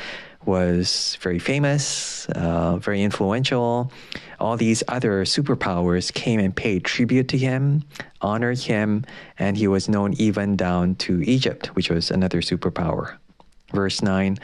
was 0.47 1.19
very 1.21 1.39
famous, 1.39 2.27
uh, 2.31 2.79
very 2.79 3.03
influential. 3.03 3.93
All 4.41 4.57
these 4.57 4.83
other 4.89 5.27
superpowers 5.27 6.11
came 6.15 6.41
and 6.41 6.57
paid 6.57 6.83
tribute 6.85 7.29
to 7.29 7.37
him, 7.37 7.85
honored 8.23 8.59
him, 8.59 9.05
and 9.39 9.55
he 9.55 9.69
was 9.69 9.87
known 9.87 10.15
even 10.15 10.57
down 10.57 10.95
to 10.95 11.21
Egypt, 11.21 11.77
which 11.77 11.91
was 11.91 12.11
another 12.11 12.41
superpower. 12.41 13.19
Verse 13.75 14.01
9 14.01 14.39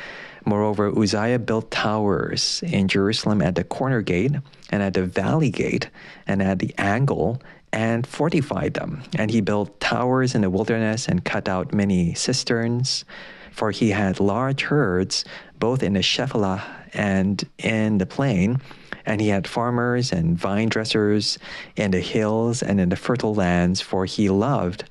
Moreover, 0.47 0.97
Uzziah 0.97 1.41
built 1.41 1.73
towers 1.73 2.62
in 2.65 2.87
Jerusalem 2.87 3.43
at 3.43 3.57
the 3.57 3.65
corner 3.65 4.00
gate 4.00 4.33
and 4.71 4.81
at 4.81 4.95
the 4.95 5.05
valley 5.05 5.50
gate 5.50 5.91
and 6.26 6.41
at 6.41 6.61
the 6.61 6.73
angle 6.79 7.43
and 7.73 8.07
fortified 8.07 8.75
them. 8.75 9.03
And 9.19 9.31
he 9.31 9.41
built 9.41 9.81
towers 9.81 10.37
in 10.37 10.43
the 10.43 10.50
wilderness 10.50 11.09
and 11.09 11.25
cut 11.25 11.49
out 11.49 11.75
many 11.75 12.15
cisterns, 12.15 13.05
for 13.50 13.73
he 13.73 13.91
had 13.91 14.21
large 14.21 14.62
herds 14.62 15.25
both 15.59 15.83
in 15.83 15.95
the 15.95 16.00
Shephelah 16.00 16.62
and 16.95 17.43
in 17.59 17.99
the 17.99 18.07
plain. 18.07 18.61
And 19.05 19.21
he 19.21 19.29
had 19.29 19.49
farmers 19.49 20.12
and 20.12 20.38
vine 20.38 20.69
dressers 20.69 21.38
in 21.75 21.91
the 21.91 22.00
hills 22.00 22.62
and 22.62 22.81
in 22.81 22.88
the 22.88 22.97
fertile 22.97 23.35
lands, 23.35 23.81
for 23.81 24.05
he 24.05 24.29
loved 24.29 24.85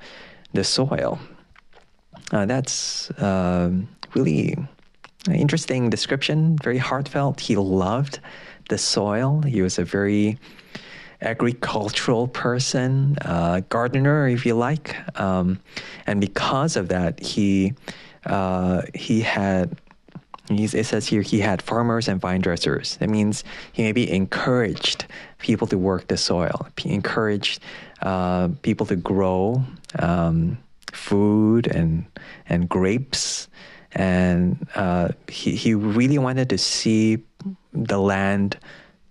the 0.53 0.63
soil. 0.63 1.19
Uh, 2.31 2.45
that's 2.45 3.09
uh, 3.11 3.71
really 4.13 4.57
interesting 5.33 5.89
description, 5.89 6.57
very 6.61 6.77
heartfelt. 6.77 7.39
He 7.39 7.55
loved 7.55 8.19
the 8.69 8.77
soil. 8.77 9.41
He 9.41 9.61
was 9.61 9.79
a 9.79 9.83
very 9.83 10.37
agricultural 11.21 12.27
person, 12.27 13.17
uh, 13.21 13.61
gardener, 13.69 14.27
if 14.27 14.45
you 14.45 14.53
like, 14.53 14.95
um, 15.19 15.59
and 16.05 16.21
because 16.21 16.75
of 16.75 16.89
that, 16.89 17.19
he 17.19 17.73
uh, 18.25 18.81
he 18.93 19.21
had. 19.21 19.77
it 20.49 20.85
says 20.85 21.07
here 21.07 21.21
he 21.21 21.39
had 21.39 21.61
farmers 21.61 22.07
and 22.07 22.21
vine 22.21 22.41
dressers. 22.41 22.97
That 22.97 23.09
means 23.09 23.43
he 23.73 23.83
maybe 23.83 24.11
encouraged 24.11 25.05
people 25.39 25.67
to 25.67 25.77
work 25.77 26.07
the 26.07 26.17
soil. 26.17 26.67
He 26.77 26.93
encouraged 26.93 27.61
uh, 28.01 28.49
people 28.61 28.85
to 28.87 28.95
grow 28.95 29.63
um, 29.99 30.57
food 30.91 31.67
and 31.67 32.05
and 32.47 32.69
grapes 32.69 33.47
and 33.95 34.67
uh, 34.75 35.09
he 35.29 35.55
he 35.55 35.73
really 35.73 36.17
wanted 36.17 36.49
to 36.49 36.57
see 36.57 37.23
the 37.71 37.97
land 37.97 38.57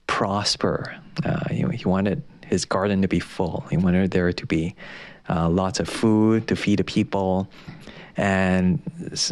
prosper. 0.07 0.95
Uh, 1.25 1.41
you 1.50 1.62
know, 1.62 1.71
he 1.71 1.85
wanted 1.85 2.23
his 2.47 2.64
garden 2.64 3.03
to 3.03 3.09
be 3.09 3.21
full. 3.21 3.64
He 3.71 3.76
wanted 3.76 4.11
there 4.11 4.33
to 4.33 4.47
be 4.47 4.76
uh, 5.29 5.49
lots 5.49 5.81
of 5.81 5.88
food 5.88 6.47
to 6.49 6.57
feed 6.57 6.79
the 6.79 6.85
people, 6.85 7.49
and 8.17 8.83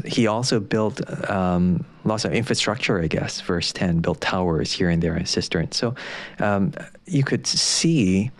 he 0.06 0.26
also 0.26 0.58
built 0.58 1.00
um, 1.28 1.84
lots 2.04 2.24
of 2.24 2.32
infrastructure. 2.32 3.02
I 3.02 3.06
guess 3.06 3.40
verse 3.42 3.72
ten 3.72 4.00
built 4.00 4.20
towers 4.20 4.72
here 4.72 4.88
and 4.88 5.02
there 5.02 5.14
and 5.14 5.28
cisterns. 5.28 5.76
So 5.76 5.94
um, 6.38 6.72
you 7.06 7.22
could 7.22 7.46
see. 7.46 8.30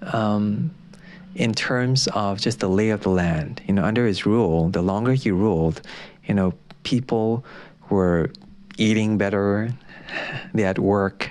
Um, 0.00 0.70
in 1.38 1.54
terms 1.54 2.08
of 2.08 2.40
just 2.40 2.58
the 2.58 2.68
lay 2.68 2.90
of 2.90 3.02
the 3.02 3.10
land. 3.10 3.62
You 3.66 3.74
know, 3.74 3.84
under 3.84 4.04
his 4.04 4.26
rule, 4.26 4.68
the 4.70 4.82
longer 4.82 5.12
he 5.12 5.30
ruled, 5.30 5.80
you 6.26 6.34
know, 6.34 6.52
people 6.82 7.44
were 7.88 8.30
eating 8.76 9.18
better, 9.18 9.72
they 10.52 10.62
had 10.62 10.78
work. 10.78 11.30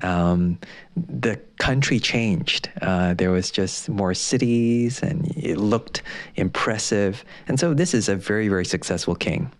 Um, 0.00 0.58
the 0.96 1.38
country 1.58 2.00
changed. 2.00 2.70
Uh, 2.80 3.12
there 3.12 3.30
was 3.30 3.50
just 3.50 3.90
more 3.90 4.14
cities, 4.14 5.02
and 5.02 5.26
it 5.36 5.58
looked 5.58 6.02
impressive. 6.34 7.22
And 7.46 7.60
so, 7.60 7.74
this 7.74 7.92
is 7.92 8.08
a 8.08 8.16
very, 8.16 8.48
very 8.48 8.64
successful 8.64 9.14
king. 9.14 9.52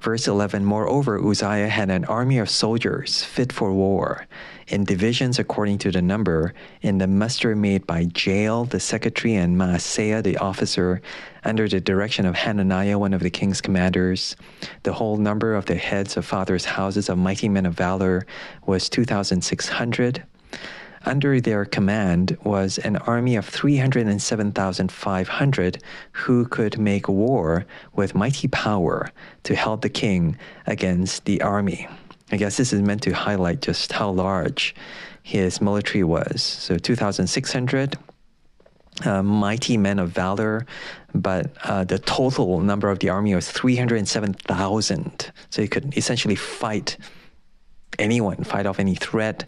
Verse 0.00 0.26
11 0.26 0.64
Moreover, 0.64 1.18
Uzziah 1.18 1.68
had 1.68 1.90
an 1.90 2.06
army 2.06 2.38
of 2.38 2.48
soldiers 2.48 3.22
fit 3.22 3.52
for 3.52 3.72
war, 3.72 4.26
in 4.68 4.84
divisions 4.84 5.38
according 5.38 5.78
to 5.78 5.90
the 5.90 6.02
number, 6.02 6.52
in 6.82 6.98
the 6.98 7.06
muster 7.06 7.54
made 7.54 7.86
by 7.86 8.08
Jael 8.16 8.64
the 8.64 8.80
secretary 8.80 9.34
and 9.34 9.56
Maaseiah 9.56 10.22
the 10.22 10.38
officer, 10.38 11.00
under 11.44 11.68
the 11.68 11.80
direction 11.80 12.26
of 12.26 12.34
Hananiah, 12.34 12.98
one 12.98 13.14
of 13.14 13.22
the 13.22 13.30
king's 13.30 13.60
commanders. 13.60 14.34
The 14.82 14.94
whole 14.94 15.16
number 15.16 15.54
of 15.54 15.66
the 15.66 15.76
heads 15.76 16.16
of 16.16 16.26
fathers' 16.26 16.64
houses 16.64 17.08
of 17.08 17.18
mighty 17.18 17.48
men 17.48 17.66
of 17.66 17.74
valor 17.74 18.26
was 18.66 18.88
2,600. 18.88 20.24
Under 21.04 21.40
their 21.40 21.64
command 21.64 22.36
was 22.42 22.78
an 22.78 22.96
army 22.96 23.36
of 23.36 23.46
307,500 23.46 25.82
who 26.10 26.44
could 26.46 26.80
make 26.80 27.08
war 27.08 27.64
with 27.94 28.16
mighty 28.16 28.48
power 28.48 29.12
to 29.44 29.54
help 29.54 29.82
the 29.82 29.88
king 29.88 30.36
against 30.66 31.24
the 31.24 31.40
army. 31.42 31.86
I 32.32 32.36
guess 32.36 32.56
this 32.56 32.72
is 32.72 32.82
meant 32.82 33.02
to 33.02 33.12
highlight 33.12 33.62
just 33.62 33.92
how 33.92 34.10
large 34.10 34.74
his 35.22 35.60
military 35.60 36.04
was. 36.04 36.42
So 36.42 36.76
2,600 36.76 37.98
uh, 39.04 39.22
mighty 39.22 39.76
men 39.76 39.98
of 39.98 40.10
valor, 40.10 40.66
but 41.14 41.52
uh, 41.64 41.84
the 41.84 41.98
total 41.98 42.60
number 42.60 42.90
of 42.90 42.98
the 43.00 43.10
army 43.10 43.34
was 43.34 43.50
307,000. 43.50 45.32
So 45.50 45.62
he 45.62 45.68
could 45.68 45.96
essentially 45.96 46.34
fight 46.34 46.96
anyone, 47.98 48.42
fight 48.44 48.66
off 48.66 48.78
any 48.78 48.94
threat. 48.94 49.44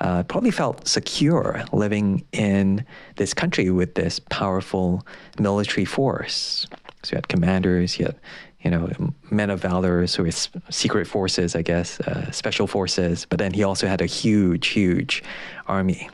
Uh, 0.00 0.22
probably 0.22 0.50
felt 0.50 0.86
secure 0.86 1.64
living 1.72 2.24
in 2.32 2.84
this 3.16 3.34
country 3.34 3.70
with 3.70 3.94
this 3.94 4.20
powerful 4.30 5.06
military 5.38 5.84
force. 5.84 6.66
So 7.02 7.12
you 7.12 7.16
had 7.16 7.28
commanders, 7.28 7.98
you 7.98 8.06
had 8.06 8.16
you 8.60 8.70
know, 8.70 8.90
men 9.30 9.50
of 9.50 9.60
valor, 9.60 10.06
so 10.06 10.24
his 10.24 10.48
secret 10.68 11.06
forces, 11.06 11.54
I 11.54 11.62
guess, 11.62 12.00
uh, 12.00 12.30
special 12.30 12.66
forces. 12.66 13.24
But 13.24 13.38
then 13.38 13.52
he 13.52 13.62
also 13.62 13.86
had 13.86 14.00
a 14.00 14.06
huge, 14.06 14.68
huge 14.68 15.22
army. 15.66 16.10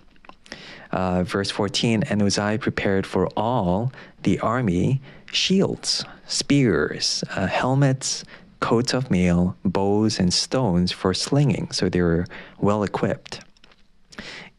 Uh, 0.92 1.24
verse 1.24 1.50
14 1.50 2.04
And 2.04 2.22
Uzziah 2.22 2.58
prepared 2.58 3.06
for 3.06 3.28
all 3.36 3.92
the 4.22 4.38
army 4.40 5.00
shields, 5.32 6.04
spears, 6.26 7.24
uh, 7.30 7.46
helmets, 7.46 8.24
coats 8.60 8.94
of 8.94 9.10
mail, 9.10 9.56
bows, 9.64 10.18
and 10.18 10.32
stones 10.32 10.92
for 10.92 11.12
slinging. 11.12 11.70
So 11.72 11.88
they 11.88 12.00
were 12.00 12.26
well 12.58 12.82
equipped. 12.82 13.43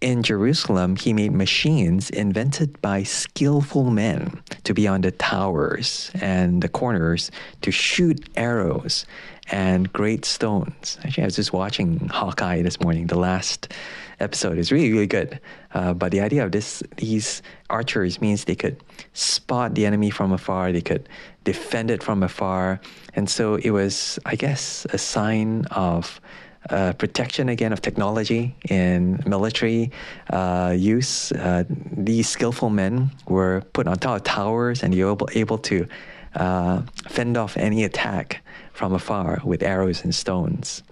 In 0.02 0.24
Jerusalem, 0.24 0.98
he 0.98 1.14
made 1.14 1.32
machines 1.32 2.10
invented 2.10 2.82
by 2.82 3.04
skillful 3.04 3.90
men 3.90 4.42
to 4.64 4.74
be 4.74 4.88
on 4.88 5.02
the 5.02 5.12
towers 5.12 6.12
and 6.16 6.62
the 6.62 6.68
corners 6.68 7.32
to 7.62 7.72
shoot 7.72 8.28
arrows 8.36 9.06
and 9.52 9.92
great 9.94 10.25
stones. 10.25 10.98
Actually, 11.04 11.24
I 11.24 11.28
was 11.28 11.38
just 11.38 11.54
watching 11.54 12.08
Hawkeye 12.10 12.62
this 12.62 12.80
morning. 12.82 13.08
The 13.08 13.18
last 13.18 13.74
episode 14.20 14.58
is 14.58 14.72
really, 14.72 14.92
really 14.92 15.08
good. 15.08 15.40
Uh, 15.74 15.94
but 15.94 16.12
the 16.12 16.20
idea 16.20 16.44
of 16.44 16.52
this, 16.52 16.84
these 16.98 17.42
archers 17.70 18.20
means 18.20 18.46
they 18.46 18.56
could 18.56 18.78
spot 19.14 19.75
the 19.75 19.86
enemy 19.86 20.10
from 20.10 20.32
afar. 20.34 20.72
They 20.72 20.82
could 20.82 21.08
defend 21.46 21.90
it 21.90 22.04
from 22.04 22.22
afar. 22.22 22.82
And 23.14 23.30
so 23.30 23.56
it 23.56 23.70
was, 23.72 24.20
I 24.25 24.36
guess, 24.36 24.86
a 24.92 24.98
sign 24.98 25.66
of 25.72 26.20
uh, 26.69 26.93
protection 26.93 27.50
again 27.50 27.72
of 27.72 27.81
technology 27.81 28.55
in 28.69 29.22
military 29.25 29.91
uh, 30.31 30.74
use. 30.75 31.31
Uh, 31.31 31.63
these 31.69 32.27
skillful 32.27 32.69
men 32.69 33.12
were 33.27 33.62
put 33.74 33.88
on 33.88 33.98
top 33.98 34.17
of 34.17 34.24
towers 34.24 34.84
and 34.84 34.93
you 34.93 35.05
were 35.05 35.12
able, 35.12 35.29
able 35.34 35.57
to 35.57 35.88
uh, 36.36 36.81
fend 37.07 37.38
off 37.38 37.55
any 37.57 37.84
attack 37.84 38.43
from 38.74 38.93
afar 38.93 39.41
with 39.43 39.63
arrows 39.63 40.03
and 40.03 40.13
stones. 40.13 40.84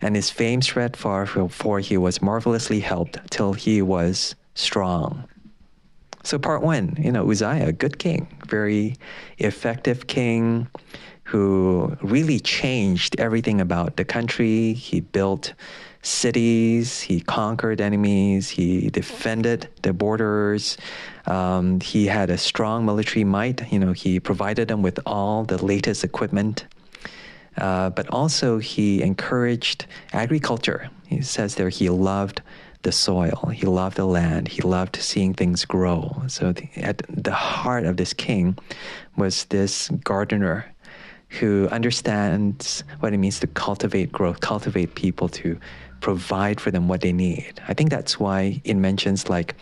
And 0.00 0.14
his 0.14 0.30
fame 0.30 0.60
spread 0.62 0.96
far, 0.96 1.26
for 1.26 1.80
he 1.80 1.96
was 1.96 2.20
marvelously 2.20 2.80
helped 2.80 3.18
till 3.30 3.54
he 3.54 3.80
was 3.80 4.34
strong. 4.54 5.26
So, 6.22 6.38
part 6.38 6.62
one, 6.62 6.96
you 6.98 7.12
know, 7.12 7.30
Uzziah, 7.30 7.72
good 7.72 7.98
king, 7.98 8.26
very 8.46 8.96
effective 9.38 10.06
king 10.06 10.68
who 11.26 11.96
really 12.02 12.38
changed 12.38 13.18
everything 13.18 13.60
about 13.60 13.96
the 13.96 14.04
country. 14.04 14.74
He 14.74 15.00
built 15.00 15.54
cities, 16.02 17.00
he 17.00 17.20
conquered 17.20 17.80
enemies, 17.80 18.48
he 18.48 18.90
defended 18.90 19.68
the 19.82 19.92
borders. 19.92 20.78
Um, 21.26 21.80
he 21.80 22.06
had 22.06 22.30
a 22.30 22.38
strong 22.38 22.86
military 22.86 23.24
might. 23.24 23.72
You 23.72 23.80
know, 23.80 23.92
he 23.92 24.20
provided 24.20 24.68
them 24.68 24.82
with 24.82 25.00
all 25.04 25.42
the 25.42 25.62
latest 25.64 26.04
equipment. 26.04 26.66
Uh, 27.56 27.90
but 27.90 28.08
also, 28.10 28.58
he 28.58 29.02
encouraged 29.02 29.86
agriculture. 30.12 30.90
He 31.08 31.22
says 31.22 31.56
there 31.56 31.70
he 31.70 31.88
loved 31.88 32.40
the 32.82 32.92
soil, 32.92 33.50
he 33.52 33.66
loved 33.66 33.96
the 33.96 34.04
land, 34.04 34.46
he 34.46 34.62
loved 34.62 34.94
seeing 34.94 35.34
things 35.34 35.64
grow. 35.64 36.22
So, 36.28 36.52
the, 36.52 36.68
at 36.76 37.02
the 37.08 37.32
heart 37.32 37.84
of 37.84 37.96
this 37.96 38.12
king 38.12 38.56
was 39.16 39.46
this 39.46 39.88
gardener 40.04 40.66
who 41.28 41.68
understands 41.68 42.84
what 43.00 43.12
it 43.12 43.18
means 43.18 43.40
to 43.40 43.46
cultivate 43.46 44.12
growth, 44.12 44.40
cultivate 44.40 44.94
people, 44.94 45.28
to 45.28 45.58
provide 46.00 46.60
for 46.60 46.70
them 46.70 46.88
what 46.88 47.00
they 47.00 47.12
need. 47.12 47.60
I 47.68 47.74
think 47.74 47.90
that's 47.90 48.18
why 48.20 48.60
it 48.64 48.74
mentions 48.74 49.28
like 49.28 49.54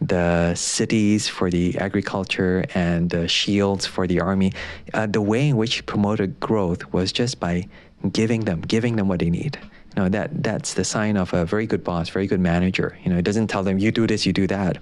the 0.00 0.54
cities 0.54 1.28
for 1.28 1.50
the 1.50 1.76
agriculture 1.78 2.64
and 2.74 3.10
the 3.10 3.28
shields 3.28 3.86
for 3.86 4.06
the 4.06 4.20
army. 4.20 4.52
Uh, 4.94 5.06
the 5.06 5.20
way 5.20 5.48
in 5.48 5.56
which 5.56 5.76
he 5.76 5.82
promoted 5.82 6.38
growth 6.40 6.92
was 6.92 7.12
just 7.12 7.40
by 7.40 7.68
giving 8.12 8.42
them, 8.44 8.60
giving 8.60 8.96
them 8.96 9.08
what 9.08 9.20
they 9.20 9.30
need. 9.30 9.58
Know, 9.98 10.08
that, 10.10 10.44
that's 10.44 10.74
the 10.74 10.84
sign 10.84 11.16
of 11.16 11.34
a 11.34 11.44
very 11.44 11.66
good 11.66 11.82
boss, 11.82 12.08
very 12.08 12.28
good 12.28 12.38
manager. 12.38 12.96
You 13.02 13.10
know, 13.10 13.18
it 13.18 13.24
doesn't 13.24 13.48
tell 13.48 13.64
them, 13.64 13.80
you 13.80 13.90
do 13.90 14.06
this, 14.06 14.24
you 14.24 14.32
do 14.32 14.46
that. 14.46 14.78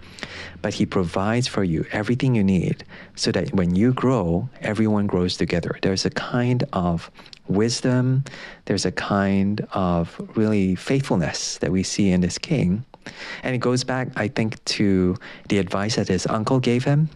But 0.61 0.75
he 0.75 0.85
provides 0.85 1.49
for 1.49 1.65
you 1.65 1.87
everything 1.91 2.35
you 2.35 2.45
need 2.45 2.85
so 3.15 3.33
that 3.33 3.55
when 3.55 3.75
you 3.75 3.95
grow, 3.95 4.51
everyone 4.61 5.07
grows 5.07 5.39
together. 5.39 5.79
There's 5.81 6.05
a 6.05 6.11
kind 6.11 6.65
of 6.75 7.11
wisdom, 7.49 8.25
there's 8.67 8.85
a 8.85 8.93
kind 8.93 9.67
of 9.73 10.21
really 10.37 10.75
faithfulness 10.75 11.57
that 11.59 11.73
we 11.73 11.83
see 11.83 12.11
in 12.11 12.21
this 12.21 12.37
king. 12.37 12.85
And 13.43 13.55
it 13.55 13.59
goes 13.59 13.85
back, 13.85 14.09
I 14.17 14.29
think, 14.29 14.63
to 14.77 15.17
the 15.49 15.57
advice 15.57 15.97
that 15.97 16.09
his 16.09 16.27
uncle 16.27 16.61
gave 16.61 16.85
him. 16.85 17.09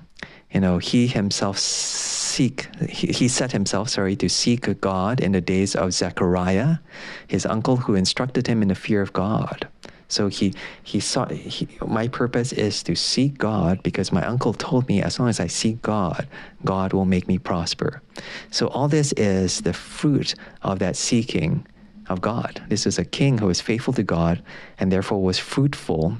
You 0.52 0.60
know, 0.60 0.78
he 0.78 1.06
himself 1.06 1.58
seek, 1.58 2.68
he, 2.88 3.08
he 3.08 3.28
set 3.28 3.52
himself, 3.52 3.88
sorry, 3.88 4.16
to 4.16 4.28
seek 4.28 4.80
God 4.80 5.20
in 5.20 5.32
the 5.32 5.40
days 5.40 5.76
of 5.76 5.92
Zechariah, 5.92 6.76
his 7.26 7.46
uncle 7.46 7.76
who 7.76 7.94
instructed 7.94 8.46
him 8.46 8.62
in 8.62 8.68
the 8.68 8.74
fear 8.74 9.00
of 9.00 9.12
God. 9.12 9.68
So 10.08 10.26
he 10.26 10.54
he 10.82 10.98
saw 10.98 11.28
he, 11.28 11.68
my 11.86 12.08
purpose 12.08 12.52
is 12.52 12.82
to 12.82 12.96
seek 12.96 13.38
God 13.38 13.80
because 13.84 14.10
my 14.10 14.26
uncle 14.26 14.52
told 14.52 14.88
me 14.88 15.00
as 15.00 15.20
long 15.20 15.28
as 15.28 15.38
I 15.38 15.46
seek 15.46 15.80
God, 15.82 16.26
God 16.64 16.92
will 16.92 17.04
make 17.04 17.28
me 17.28 17.38
prosper. 17.38 18.02
So 18.50 18.66
all 18.68 18.88
this 18.88 19.12
is 19.12 19.60
the 19.60 19.72
fruit 19.72 20.34
of 20.62 20.80
that 20.80 20.96
seeking 20.96 21.64
of 22.08 22.20
God. 22.20 22.60
This 22.68 22.86
is 22.86 22.98
a 22.98 23.04
king 23.04 23.38
who 23.38 23.46
was 23.46 23.60
faithful 23.60 23.94
to 23.94 24.02
God 24.02 24.42
and 24.80 24.90
therefore 24.90 25.22
was 25.22 25.38
fruitful 25.38 26.18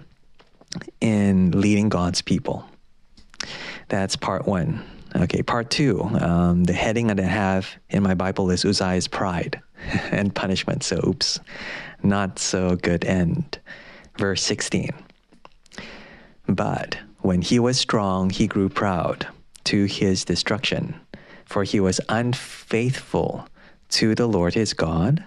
in 1.01 1.51
leading 1.51 1.89
God's 1.89 2.23
people. 2.23 2.65
That's 3.91 4.15
part 4.15 4.47
one. 4.47 4.85
Okay, 5.17 5.43
part 5.43 5.69
two. 5.69 6.01
Um, 6.03 6.63
the 6.63 6.73
heading 6.73 7.09
that 7.09 7.19
I 7.19 7.25
have 7.25 7.69
in 7.91 8.05
my 8.05 8.15
Bible 8.15 8.49
is 8.53 8.65
Uzziah's 8.65 9.09
pride 9.09 9.61
and 10.13 10.33
punishment. 10.33 10.85
So, 10.85 11.01
oops, 11.05 11.41
not 12.03 12.39
so 12.39 12.77
good 12.77 13.05
end. 13.05 13.59
Verse 14.17 14.43
16. 14.45 14.91
But 16.47 16.99
when 17.19 17.43
he 17.43 17.59
was 17.59 17.79
strong, 17.81 18.31
he 18.31 18.47
grew 18.47 18.69
proud 18.69 19.27
to 19.65 19.85
his 19.87 20.25
destruction, 20.25 20.95
for 21.45 21.65
he 21.65 21.81
was 21.81 22.01
unfaithful 22.09 23.49
to 23.91 24.15
the 24.15 24.29
Lord 24.29 24.55
his 24.55 24.73
God 24.73 25.25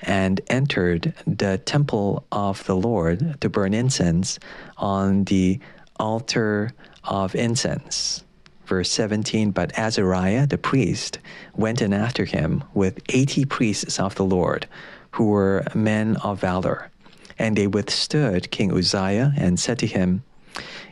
and 0.00 0.40
entered 0.48 1.12
the 1.26 1.58
temple 1.58 2.24
of 2.32 2.64
the 2.64 2.76
Lord 2.76 3.38
to 3.42 3.50
burn 3.50 3.74
incense 3.74 4.38
on 4.78 5.24
the 5.24 5.60
altar 5.98 6.72
of 7.04 7.34
incense. 7.34 8.24
Verse 8.66 8.90
17 8.90 9.50
But 9.50 9.76
Azariah 9.78 10.46
the 10.46 10.58
priest 10.58 11.18
went 11.56 11.80
in 11.80 11.92
after 11.92 12.24
him 12.24 12.64
with 12.74 13.00
80 13.08 13.46
priests 13.46 13.98
of 13.98 14.14
the 14.14 14.24
Lord, 14.24 14.66
who 15.12 15.24
were 15.24 15.64
men 15.74 16.16
of 16.16 16.40
valor. 16.40 16.90
And 17.38 17.56
they 17.56 17.66
withstood 17.66 18.50
King 18.50 18.72
Uzziah 18.72 19.32
and 19.36 19.58
said 19.58 19.78
to 19.78 19.86
him, 19.86 20.22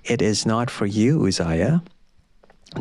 It 0.04 0.22
is 0.22 0.46
not 0.46 0.70
for 0.70 0.86
you, 0.86 1.26
Uzziah, 1.26 1.82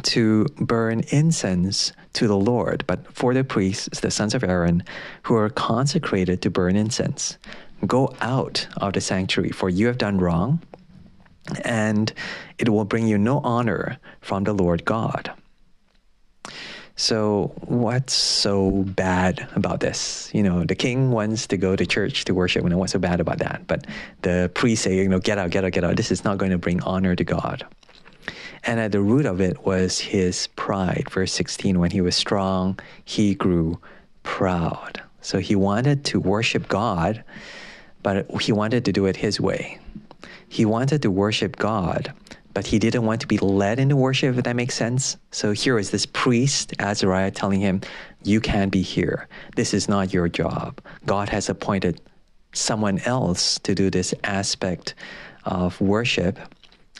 to 0.03 0.45
burn 0.59 1.01
incense 1.09 1.91
to 2.13 2.27
the 2.27 2.37
Lord, 2.37 2.83
but 2.87 3.13
for 3.13 3.33
the 3.33 3.43
priests, 3.43 3.99
the 3.99 4.11
sons 4.11 4.33
of 4.33 4.43
Aaron, 4.43 4.83
who 5.23 5.35
are 5.35 5.49
consecrated 5.49 6.41
to 6.41 6.49
burn 6.49 6.75
incense. 6.75 7.37
Go 7.85 8.13
out 8.21 8.67
of 8.77 8.93
the 8.93 9.01
sanctuary, 9.01 9.51
for 9.51 9.69
you 9.69 9.87
have 9.87 9.97
done 9.97 10.19
wrong, 10.19 10.61
and 11.63 12.11
it 12.57 12.69
will 12.69 12.85
bring 12.85 13.07
you 13.07 13.17
no 13.17 13.39
honor 13.39 13.97
from 14.21 14.43
the 14.43 14.53
Lord 14.53 14.85
God. 14.85 15.31
So, 16.97 17.51
what's 17.65 18.13
so 18.13 18.71
bad 18.71 19.49
about 19.53 19.81
this? 19.81 20.31
You 20.33 20.43
know, 20.43 20.63
the 20.63 20.75
king 20.75 21.11
wants 21.11 21.45
to 21.47 21.57
go 21.57 21.75
to 21.75 21.85
church 21.85 22.23
to 22.23 22.33
worship. 22.33 22.63
Know, 22.63 22.77
what's 22.77 22.93
so 22.93 22.99
bad 22.99 23.19
about 23.19 23.39
that? 23.39 23.67
But 23.67 23.85
the 24.21 24.49
priest 24.53 24.83
say, 24.83 24.95
you 24.95 25.09
know, 25.09 25.19
get 25.19 25.37
out, 25.37 25.49
get 25.49 25.65
out, 25.65 25.73
get 25.73 25.83
out. 25.83 25.97
This 25.97 26.09
is 26.09 26.23
not 26.23 26.37
going 26.37 26.51
to 26.51 26.57
bring 26.57 26.81
honor 26.83 27.13
to 27.13 27.23
God. 27.23 27.65
And 28.63 28.79
at 28.79 28.93
the 28.93 29.01
root 29.01 29.25
of 29.25 29.41
it 29.41 29.65
was 29.65 29.99
his 29.99 30.47
pride. 30.55 31.09
Verse 31.11 31.33
16 31.33 31.79
when 31.79 31.91
he 31.91 31.99
was 31.99 32.15
strong, 32.15 32.79
he 33.03 33.35
grew 33.35 33.77
proud. 34.23 35.01
So 35.21 35.39
he 35.39 35.55
wanted 35.55 36.05
to 36.05 36.19
worship 36.19 36.69
God, 36.69 37.23
but 38.03 38.29
he 38.39 38.53
wanted 38.53 38.85
to 38.85 38.93
do 38.93 39.05
it 39.05 39.17
his 39.17 39.39
way. 39.39 39.79
He 40.55 40.63
wanted 40.63 41.01
to 41.01 41.11
worship 41.11 41.57
God, 41.57 42.13
but 42.53 42.65
he 42.65 42.79
didn't 42.79 43.03
want 43.03 43.19
to 43.19 43.27
be 43.27 43.37
led 43.39 43.77
into 43.77 43.97
worship, 43.97 44.37
if 44.37 44.45
that 44.45 44.55
makes 44.55 44.73
sense. 44.73 45.17
So 45.31 45.51
here 45.51 45.77
is 45.77 45.91
this 45.91 46.05
priest, 46.05 46.73
Azariah, 46.79 47.31
telling 47.31 47.59
him, 47.59 47.81
You 48.23 48.39
can't 48.39 48.71
be 48.71 48.81
here. 48.81 49.27
This 49.57 49.73
is 49.73 49.89
not 49.89 50.13
your 50.13 50.29
job. 50.29 50.79
God 51.05 51.27
has 51.27 51.49
appointed 51.49 51.99
someone 52.53 52.99
else 52.99 53.59
to 53.63 53.75
do 53.75 53.89
this 53.89 54.13
aspect 54.23 54.95
of 55.43 55.81
worship. 55.81 56.39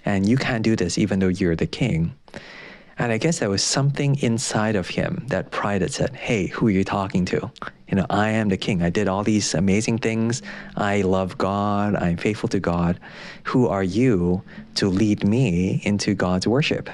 And 0.04 0.28
you 0.28 0.36
can't 0.36 0.62
do 0.62 0.76
this 0.76 0.98
even 0.98 1.20
though 1.20 1.30
you're 1.30 1.56
the 1.56 1.66
king. 1.66 2.14
And 2.98 3.14
I 3.14 3.18
guess 3.18 3.40
there 3.40 3.50
was 3.50 3.64
something 3.64 4.20
inside 4.20 4.76
of 4.76 4.90
him 4.90 5.28
that 5.28 5.52
pride 5.52 5.82
that 5.82 5.94
said, 5.94 6.14
Hey, 6.14 6.48
who 6.48 6.68
are 6.68 6.72
you 6.72 6.84
talking 6.84 7.24
to? 7.28 7.50
You 7.88 7.96
know, 7.96 8.06
I 8.10 8.30
am 8.30 8.50
the 8.50 8.58
king. 8.58 8.82
I 8.82 8.90
did 8.90 9.08
all 9.08 9.24
these 9.24 9.54
amazing 9.54 10.00
things. 10.00 10.42
I 10.76 11.02
love 11.02 11.38
God. 11.38 11.96
I'm 11.96 12.18
faithful 12.18 12.50
to 12.50 12.60
God. 12.60 13.00
Who 13.44 13.68
are 13.68 13.84
you 13.84 14.44
to 14.76 14.88
lead 14.90 15.24
me 15.24 15.82
into 15.84 16.16
God's 16.16 16.48
worship? 16.48 16.90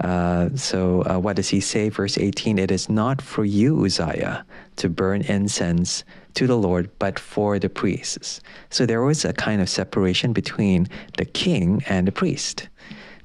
Uh, 0.00 0.48
so, 0.54 1.02
uh, 1.02 1.18
what 1.18 1.36
does 1.36 1.48
he 1.48 1.60
say? 1.60 1.88
Verse 1.88 2.16
18 2.16 2.58
It 2.58 2.70
is 2.70 2.88
not 2.88 3.20
for 3.20 3.44
you, 3.44 3.84
Uzziah, 3.84 4.44
to 4.76 4.88
burn 4.88 5.22
incense 5.22 6.04
to 6.34 6.46
the 6.46 6.56
Lord, 6.56 6.88
but 6.98 7.18
for 7.18 7.58
the 7.58 7.68
priests. 7.68 8.40
So 8.70 8.86
there 8.86 9.02
was 9.02 9.24
a 9.24 9.32
kind 9.32 9.60
of 9.60 9.68
separation 9.68 10.32
between 10.32 10.88
the 11.16 11.24
king 11.24 11.82
and 11.88 12.06
the 12.06 12.12
priest. 12.12 12.68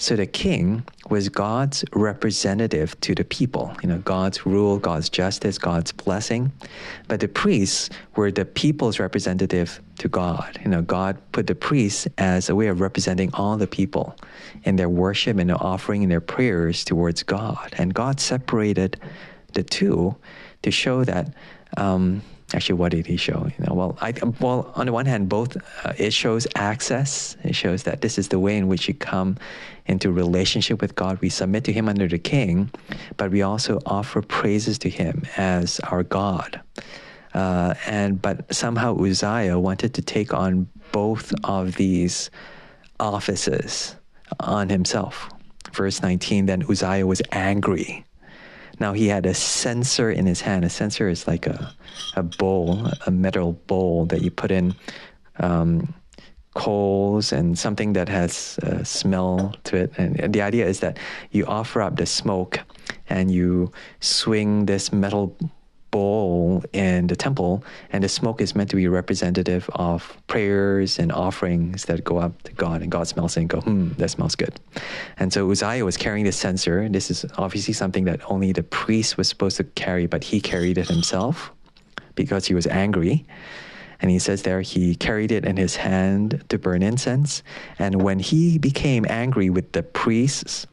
So 0.03 0.17
the 0.17 0.25
king 0.25 0.83
was 1.09 1.29
God's 1.29 1.85
representative 1.93 2.99
to 2.99 3.15
the 3.15 3.23
people, 3.23 3.73
you 3.81 3.87
know, 3.87 3.99
God's 3.99 4.45
rule, 4.45 4.77
God's 4.77 5.07
justice, 5.07 5.57
God's 5.57 5.93
blessing. 5.93 6.51
But 7.07 7.21
the 7.21 7.29
priests 7.29 7.89
were 8.17 8.29
the 8.29 8.43
people's 8.43 8.99
representative 8.99 9.79
to 9.99 10.09
God. 10.09 10.59
You 10.61 10.69
know, 10.69 10.81
God 10.81 11.17
put 11.31 11.47
the 11.47 11.55
priests 11.55 12.05
as 12.17 12.49
a 12.49 12.55
way 12.55 12.67
of 12.67 12.81
representing 12.81 13.33
all 13.33 13.55
the 13.55 13.65
people 13.65 14.17
in 14.65 14.75
their 14.75 14.89
worship 14.89 15.37
and 15.37 15.49
their 15.49 15.63
offering 15.63 16.03
and 16.03 16.11
their 16.11 16.19
prayers 16.19 16.83
towards 16.83 17.23
God. 17.23 17.73
And 17.77 17.93
God 17.93 18.19
separated 18.19 18.99
the 19.53 19.63
two 19.63 20.17
to 20.63 20.69
show 20.69 21.05
that 21.05 21.33
um, 21.77 22.21
actually 22.53 22.75
what 22.75 22.91
did 22.91 23.05
he 23.05 23.17
show 23.17 23.47
you 23.57 23.65
know? 23.65 23.73
Well 23.73 23.97
I, 24.01 24.13
well 24.39 24.71
on 24.75 24.85
the 24.85 24.93
one 24.93 25.05
hand 25.05 25.29
both 25.29 25.57
uh, 25.85 25.93
it 25.97 26.13
shows 26.13 26.47
access. 26.55 27.37
It 27.43 27.55
shows 27.55 27.83
that 27.83 28.01
this 28.01 28.17
is 28.17 28.29
the 28.29 28.39
way 28.39 28.57
in 28.57 28.67
which 28.67 28.87
you 28.87 28.93
come 28.93 29.37
into 29.85 30.11
relationship 30.11 30.81
with 30.81 30.95
god. 30.95 31.19
We 31.21 31.29
submit 31.29 31.63
to 31.65 31.73
him 31.73 31.89
under 31.89 32.07
the 32.07 32.19
king 32.19 32.69
but 33.17 33.31
we 33.31 33.41
also 33.41 33.79
offer 33.85 34.21
praises 34.21 34.77
to 34.79 34.89
him 34.89 35.23
as 35.37 35.79
our 35.91 36.03
god. 36.03 36.61
Uh, 37.33 37.73
and 37.87 38.21
but 38.21 38.53
somehow 38.53 38.95
uzziah 38.97 39.57
wanted 39.59 39.93
to 39.95 40.01
take 40.01 40.33
on 40.33 40.67
both 40.91 41.33
of 41.43 41.75
these 41.75 42.29
offices 42.99 43.95
on 44.39 44.69
himself. 44.69 45.29
Verse 45.73 46.01
19, 46.01 46.45
then 46.45 46.63
Uzziah 46.69 47.07
was 47.07 47.21
angry. 47.31 48.05
Now 48.79 48.93
he 48.93 49.07
had 49.07 49.25
a 49.25 49.33
censer 49.33 50.11
in 50.11 50.25
his 50.25 50.41
hand. 50.41 50.65
A 50.65 50.69
censer 50.69 51.09
is 51.09 51.27
like 51.27 51.47
a, 51.47 51.73
a 52.15 52.23
bowl, 52.23 52.87
a 53.05 53.11
metal 53.11 53.53
bowl 53.67 54.05
that 54.07 54.21
you 54.21 54.31
put 54.31 54.51
in 54.51 54.75
um, 55.39 55.93
coals 56.53 57.31
and 57.31 57.57
something 57.57 57.93
that 57.93 58.09
has 58.09 58.59
a 58.63 58.85
smell 58.85 59.55
to 59.65 59.77
it. 59.77 59.93
And 59.97 60.33
the 60.33 60.41
idea 60.41 60.67
is 60.67 60.79
that 60.79 60.97
you 61.31 61.45
offer 61.45 61.81
up 61.81 61.95
the 61.95 62.05
smoke 62.05 62.59
and 63.09 63.31
you 63.31 63.71
swing 63.99 64.65
this 64.65 64.91
metal 64.91 65.35
bowl 65.93 66.63
in 66.73 67.05
the 67.05 67.15
temple, 67.15 67.63
and 67.91 68.03
the 68.03 68.09
smoke 68.09 68.41
is 68.41 68.55
meant 68.55 68.71
to 68.71 68.75
be 68.75 68.87
representative 68.87 69.69
of 69.75 70.17
prayers 70.25 70.97
and 70.97 71.11
offerings 71.11 71.85
that 71.85 72.03
go 72.03 72.17
up 72.17 72.33
to 72.43 72.51
God, 72.53 72.81
and 72.81 72.91
God 72.91 73.07
smells 73.07 73.37
it 73.37 73.41
and 73.41 73.49
go, 73.49 73.61
hmm, 73.61 73.89
that 73.99 74.09
smells 74.09 74.35
good. 74.35 74.59
And 75.19 75.31
so 75.31 75.49
Uzziah 75.51 75.85
was 75.85 75.95
carrying 75.95 76.25
this 76.25 76.35
censer. 76.35 76.89
This 76.89 77.11
is 77.11 77.25
obviously 77.37 77.75
something 77.75 78.05
that 78.05 78.19
only 78.25 78.51
the 78.51 78.63
priest 78.63 79.17
was 79.17 79.29
supposed 79.29 79.57
to 79.57 79.63
carry, 79.63 80.07
but 80.07 80.23
he 80.23 80.41
carried 80.41 80.79
it 80.79 80.89
himself 80.89 81.53
because 82.15 82.47
he 82.47 82.55
was 82.55 82.65
angry. 82.65 83.25
And 84.01 84.09
he 84.09 84.19
says 84.19 84.41
there, 84.41 84.61
he 84.61 84.95
carried 84.95 85.31
it 85.31 85.45
in 85.45 85.55
his 85.55 85.75
hand 85.75 86.43
to 86.49 86.57
burn 86.57 86.81
incense. 86.81 87.43
And 87.77 88.01
when 88.01 88.17
he 88.19 88.57
became 88.57 89.05
angry 89.07 89.49
with 89.49 89.71
the 89.71 89.83
priests, 89.83 90.65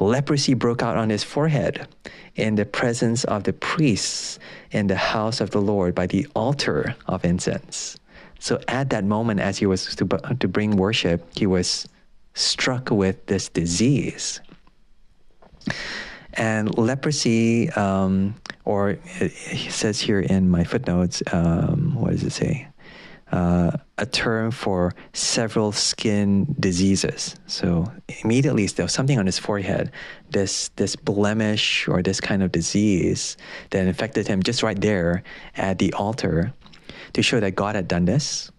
leprosy 0.00 0.54
broke 0.54 0.82
out 0.82 0.96
on 0.96 1.10
his 1.10 1.24
forehead 1.24 1.88
in 2.34 2.54
the 2.56 2.64
presence 2.64 3.24
of 3.24 3.44
the 3.44 3.52
priests 3.52 4.38
in 4.70 4.86
the 4.86 4.96
house 4.96 5.40
of 5.40 5.50
the 5.50 5.60
Lord 5.60 5.94
by 5.94 6.06
the 6.06 6.26
altar 6.34 6.94
of 7.06 7.24
incense. 7.24 7.98
So 8.38 8.60
at 8.68 8.90
that 8.90 9.04
moment, 9.04 9.40
as 9.40 9.58
he 9.58 9.66
was 9.66 9.94
to, 9.96 10.06
to 10.06 10.48
bring 10.48 10.76
worship, 10.76 11.26
he 11.34 11.46
was 11.46 11.88
struck 12.34 12.90
with 12.90 13.24
this 13.26 13.48
disease. 13.48 14.40
And 16.34 16.76
leprosy, 16.76 17.70
um, 17.70 18.34
or 18.66 18.98
it, 19.20 19.32
says 19.72 19.98
here 19.98 20.20
in 20.20 20.50
my 20.50 20.64
footnotes, 20.64 21.22
um, 21.32 21.94
what 21.94 22.10
does 22.10 22.22
it 22.24 22.32
say? 22.32 22.68
uh, 23.32 23.76
a 23.98 24.04
term 24.04 24.50
for 24.50 24.94
several 25.14 25.72
skin 25.72 26.54
diseases. 26.60 27.36
So 27.46 27.90
immediately 28.22 28.66
there 28.66 28.84
was 28.84 28.92
something 28.92 29.18
on 29.18 29.26
his 29.26 29.38
forehead, 29.38 29.90
this 30.30 30.68
this 30.76 30.96
blemish 30.96 31.88
or 31.88 32.02
this 32.02 32.20
kind 32.20 32.42
of 32.42 32.52
disease 32.52 33.36
that 33.70 33.86
infected 33.86 34.28
him 34.28 34.42
just 34.42 34.62
right 34.62 34.80
there 34.80 35.22
at 35.56 35.78
the 35.78 35.92
altar 35.94 36.52
to 37.14 37.22
show 37.22 37.40
that 37.40 37.54
God 37.54 37.74
had 37.74 37.88
done 37.88 38.04
this. 38.04 38.50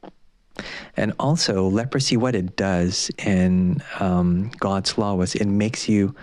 And 0.96 1.14
also 1.20 1.68
leprosy, 1.70 2.18
what 2.18 2.34
it 2.34 2.56
does 2.56 3.12
in 3.20 3.84
um, 4.00 4.50
God's 4.60 4.98
law 4.98 5.14
was 5.14 5.36
it 5.36 5.46
makes 5.46 5.88
you 5.88 6.16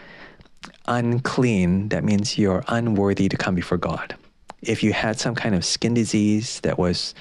unclean. 0.86 1.88
That 1.90 2.02
means 2.02 2.36
you're 2.36 2.64
unworthy 2.66 3.28
to 3.28 3.36
come 3.36 3.54
before 3.54 3.78
God. 3.78 4.16
If 4.60 4.82
you 4.82 4.92
had 4.92 5.20
some 5.20 5.36
kind 5.36 5.54
of 5.54 5.64
skin 5.64 5.94
disease 5.94 6.58
that 6.60 6.78
was 6.78 7.14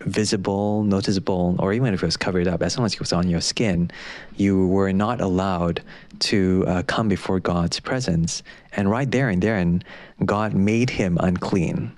visible, 0.00 0.82
noticeable, 0.84 1.56
or 1.58 1.72
even 1.72 1.94
if 1.94 2.02
it 2.02 2.06
was 2.06 2.16
covered 2.16 2.46
up, 2.46 2.62
as 2.62 2.76
long 2.76 2.86
as 2.86 2.94
it 2.94 3.00
was 3.00 3.12
on 3.12 3.28
your 3.28 3.40
skin, 3.40 3.90
you 4.36 4.66
were 4.68 4.92
not 4.92 5.20
allowed 5.20 5.82
to 6.20 6.64
uh, 6.66 6.82
come 6.82 7.08
before 7.08 7.40
God's 7.40 7.80
presence. 7.80 8.42
And 8.72 8.90
right 8.90 9.10
there 9.10 9.28
and 9.28 9.42
then, 9.42 9.82
God 10.24 10.54
made 10.54 10.90
him 10.90 11.18
unclean. 11.20 11.92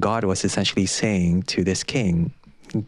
God 0.00 0.24
was 0.24 0.44
essentially 0.44 0.86
saying 0.86 1.44
to 1.44 1.64
this 1.64 1.82
king, 1.82 2.32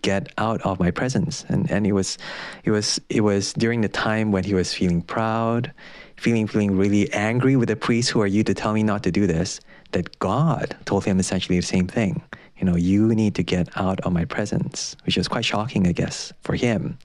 get 0.03 0.29
out 0.39 0.61
of 0.63 0.81
my 0.81 0.91
presence 0.91 1.45
and 1.49 1.71
and 1.71 1.87
it 1.87 1.93
was 1.93 2.19
it 2.65 2.71
was 2.71 3.01
it 3.09 3.21
was 3.21 3.53
during 3.55 3.81
the 3.81 3.89
time 3.89 4.33
when 4.33 4.45
he 4.45 4.53
was 4.53 4.75
feeling 4.75 5.01
proud 5.01 5.73
feeling 6.17 6.47
feeling 6.47 6.77
really 6.77 7.11
angry 7.13 7.57
with 7.57 7.69
the 7.69 7.77
priests 7.77 8.11
who 8.11 8.21
are 8.21 8.27
you 8.27 8.43
to 8.43 8.53
tell 8.55 8.73
me 8.73 8.83
not 8.83 9.03
to 9.05 9.11
do 9.11 9.27
this 9.27 9.61
that 9.93 10.19
god 10.19 10.77
told 10.85 11.05
him 11.05 11.21
essentially 11.21 11.59
the 11.59 11.65
same 11.65 11.87
thing 11.87 12.21
you 12.59 12.65
know, 12.65 12.77
you 12.77 13.15
need 13.15 13.35
to 13.37 13.43
get 13.43 13.69
out 13.77 14.01
of 14.01 14.13
my 14.13 14.25
presence, 14.25 14.97
which 15.07 15.17
is 15.17 15.29
quite 15.29 15.45
shocking, 15.45 15.87
I 15.87 15.93
guess, 15.93 16.33
for 16.43 16.55
him. 16.55 16.99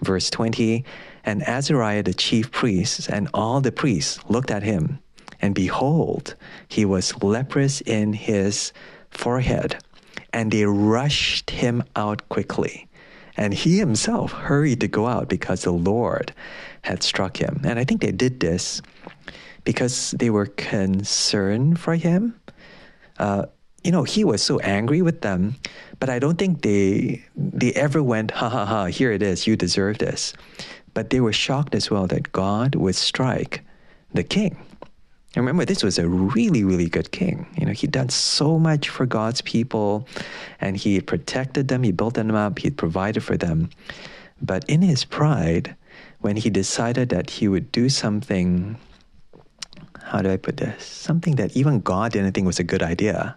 Verse 0.00 0.30
20 0.30 0.84
And 1.24 1.42
Azariah 1.42 2.02
the 2.02 2.14
chief 2.14 2.50
priest 2.50 3.08
and 3.08 3.28
all 3.34 3.60
the 3.60 3.72
priests 3.72 4.18
looked 4.28 4.50
at 4.50 4.62
him, 4.62 4.98
and 5.40 5.54
behold, 5.54 6.34
he 6.68 6.84
was 6.84 7.22
leprous 7.22 7.80
in 7.82 8.12
his 8.12 8.72
forehead, 9.10 9.82
and 10.32 10.50
they 10.50 10.64
rushed 10.64 11.50
him 11.50 11.82
out 11.96 12.28
quickly. 12.28 12.88
And 13.36 13.54
he 13.54 13.78
himself 13.78 14.32
hurried 14.32 14.80
to 14.80 14.88
go 14.88 15.06
out 15.06 15.28
because 15.28 15.62
the 15.62 15.72
Lord 15.72 16.32
had 16.82 17.04
struck 17.04 17.36
him. 17.36 17.60
And 17.62 17.78
I 17.78 17.84
think 17.84 18.00
they 18.00 18.10
did 18.10 18.40
this 18.40 18.82
because 19.62 20.10
they 20.18 20.28
were 20.28 20.46
concerned 20.46 21.78
for 21.78 21.94
him. 21.94 22.34
Uh, 23.16 23.46
you 23.84 23.92
know, 23.92 24.02
he 24.02 24.24
was 24.24 24.42
so 24.42 24.58
angry 24.60 25.02
with 25.02 25.20
them, 25.20 25.56
but 26.00 26.10
I 26.10 26.18
don't 26.18 26.38
think 26.38 26.62
they 26.62 27.24
they 27.36 27.72
ever 27.72 28.02
went, 28.02 28.30
ha 28.32 28.48
ha 28.48 28.66
ha, 28.66 28.86
here 28.86 29.12
it 29.12 29.22
is, 29.22 29.46
you 29.46 29.56
deserve 29.56 29.98
this. 29.98 30.34
But 30.94 31.10
they 31.10 31.20
were 31.20 31.32
shocked 31.32 31.74
as 31.74 31.90
well 31.90 32.06
that 32.08 32.32
God 32.32 32.74
would 32.74 32.96
strike 32.96 33.62
the 34.12 34.24
king. 34.24 34.56
And 35.34 35.44
remember, 35.44 35.64
this 35.64 35.84
was 35.84 35.98
a 35.98 36.08
really, 36.08 36.64
really 36.64 36.88
good 36.88 37.12
king. 37.12 37.46
You 37.56 37.66
know, 37.66 37.72
he'd 37.72 37.92
done 37.92 38.08
so 38.08 38.58
much 38.58 38.88
for 38.88 39.06
God's 39.06 39.42
people 39.42 40.08
and 40.60 40.76
he 40.76 41.00
protected 41.00 41.68
them, 41.68 41.82
he 41.82 41.92
built 41.92 42.14
them 42.14 42.34
up, 42.34 42.58
he'd 42.58 42.76
provided 42.76 43.22
for 43.22 43.36
them. 43.36 43.70
But 44.40 44.64
in 44.68 44.82
his 44.82 45.04
pride, 45.04 45.76
when 46.20 46.36
he 46.36 46.50
decided 46.50 47.10
that 47.10 47.30
he 47.30 47.46
would 47.46 47.70
do 47.70 47.88
something, 47.88 48.76
how 50.08 50.22
do 50.22 50.30
I 50.30 50.36
put 50.36 50.56
this? 50.56 50.84
Something 50.84 51.36
that 51.36 51.56
even 51.56 51.80
God 51.80 52.12
didn't 52.12 52.32
think 52.32 52.46
was 52.46 52.58
a 52.58 52.64
good 52.64 52.82
idea 52.82 53.36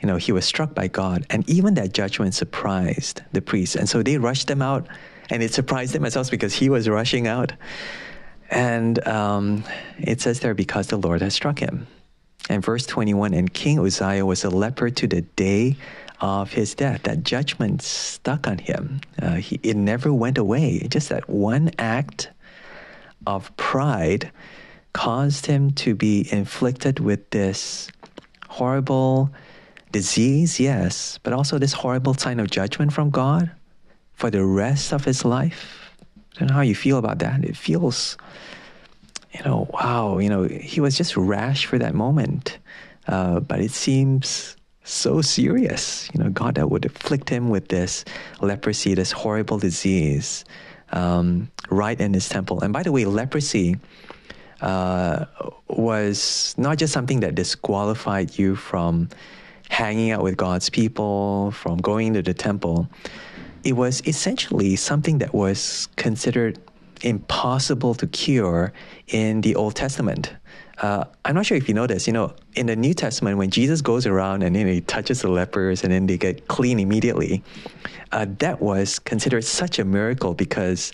you 0.00 0.06
know, 0.06 0.16
he 0.16 0.32
was 0.32 0.44
struck 0.44 0.74
by 0.74 0.88
God. 0.88 1.26
And 1.30 1.48
even 1.48 1.74
that 1.74 1.92
judgment 1.92 2.34
surprised 2.34 3.22
the 3.32 3.42
priests. 3.42 3.74
And 3.74 3.88
so 3.88 4.02
they 4.02 4.18
rushed 4.18 4.48
him 4.48 4.62
out, 4.62 4.86
and 5.30 5.42
it 5.42 5.52
surprised 5.52 5.92
them 5.92 6.04
as 6.04 6.14
well 6.14 6.24
because 6.30 6.54
he 6.54 6.68
was 6.68 6.88
rushing 6.88 7.26
out. 7.26 7.52
And 8.50 9.06
um, 9.06 9.64
it 9.98 10.20
says 10.20 10.40
there, 10.40 10.54
because 10.54 10.86
the 10.86 10.96
Lord 10.96 11.20
has 11.20 11.34
struck 11.34 11.58
him. 11.58 11.86
And 12.48 12.64
verse 12.64 12.86
21 12.86 13.34
And 13.34 13.52
King 13.52 13.78
Uzziah 13.80 14.24
was 14.24 14.44
a 14.44 14.50
leper 14.50 14.88
to 14.88 15.06
the 15.06 15.22
day 15.22 15.76
of 16.20 16.52
his 16.52 16.74
death. 16.74 17.02
That 17.02 17.24
judgment 17.24 17.82
stuck 17.82 18.46
on 18.46 18.58
him. 18.58 19.00
Uh, 19.20 19.34
he, 19.34 19.60
it 19.62 19.76
never 19.76 20.12
went 20.12 20.38
away. 20.38 20.86
Just 20.88 21.08
that 21.10 21.28
one 21.28 21.72
act 21.78 22.30
of 23.26 23.54
pride 23.56 24.30
caused 24.98 25.46
him 25.46 25.70
to 25.70 25.94
be 25.94 26.26
inflicted 26.32 26.98
with 26.98 27.30
this 27.30 27.88
horrible 28.48 29.30
disease, 29.92 30.58
yes, 30.58 31.20
but 31.22 31.32
also 31.32 31.56
this 31.56 31.72
horrible 31.72 32.14
sign 32.14 32.40
of 32.40 32.50
judgment 32.50 32.92
from 32.92 33.08
God 33.08 33.48
for 34.14 34.28
the 34.28 34.44
rest 34.44 34.92
of 34.92 35.04
his 35.04 35.24
life. 35.24 35.92
I 36.34 36.40
don't 36.40 36.48
know 36.48 36.54
how 36.54 36.62
you 36.62 36.74
feel 36.74 36.98
about 36.98 37.20
that. 37.20 37.44
It 37.44 37.56
feels, 37.56 38.18
you 39.30 39.40
know, 39.44 39.68
wow, 39.72 40.18
you 40.18 40.28
know, 40.28 40.42
he 40.42 40.80
was 40.80 40.96
just 40.96 41.16
rash 41.16 41.66
for 41.66 41.78
that 41.78 41.94
moment. 41.94 42.58
Uh, 43.06 43.38
but 43.38 43.60
it 43.60 43.70
seems 43.70 44.56
so 44.82 45.22
serious. 45.22 46.10
You 46.12 46.24
know, 46.24 46.30
God 46.30 46.56
that 46.56 46.70
would 46.70 46.84
afflict 46.84 47.30
him 47.30 47.50
with 47.50 47.68
this 47.68 48.04
leprosy, 48.40 48.94
this 48.94 49.12
horrible 49.12 49.58
disease, 49.58 50.44
um, 50.90 51.52
right 51.70 52.00
in 52.00 52.14
his 52.14 52.28
temple. 52.28 52.62
And 52.62 52.72
by 52.72 52.82
the 52.82 52.90
way, 52.90 53.04
leprosy 53.04 53.76
uh, 54.60 55.26
was 55.68 56.54
not 56.58 56.78
just 56.78 56.92
something 56.92 57.20
that 57.20 57.34
disqualified 57.34 58.38
you 58.38 58.56
from 58.56 59.08
hanging 59.68 60.10
out 60.10 60.22
with 60.22 60.36
God's 60.36 60.70
people, 60.70 61.50
from 61.52 61.78
going 61.78 62.14
to 62.14 62.22
the 62.22 62.34
temple, 62.34 62.88
it 63.64 63.74
was 63.74 64.00
essentially 64.06 64.76
something 64.76 65.18
that 65.18 65.34
was 65.34 65.88
considered 65.96 66.58
impossible 67.02 67.94
to 67.94 68.06
cure 68.06 68.72
in 69.08 69.40
the 69.42 69.54
Old 69.54 69.74
Testament. 69.74 70.32
Uh, 70.78 71.04
I'm 71.24 71.34
not 71.34 71.44
sure 71.44 71.56
if 71.56 71.68
you 71.68 71.74
know 71.74 71.86
this. 71.86 72.06
You 72.06 72.12
know, 72.12 72.34
in 72.54 72.66
the 72.66 72.76
New 72.76 72.94
Testament, 72.94 73.36
when 73.36 73.50
Jesus 73.50 73.80
goes 73.80 74.06
around 74.06 74.42
and 74.42 74.56
you 74.56 74.64
know, 74.64 74.72
he 74.72 74.80
touches 74.80 75.22
the 75.22 75.28
lepers 75.28 75.82
and 75.82 75.92
then 75.92 76.06
they 76.06 76.16
get 76.16 76.48
clean 76.48 76.78
immediately, 76.78 77.42
uh, 78.12 78.26
that 78.38 78.60
was 78.60 78.98
considered 79.00 79.44
such 79.44 79.78
a 79.78 79.84
miracle 79.84 80.34
because, 80.34 80.92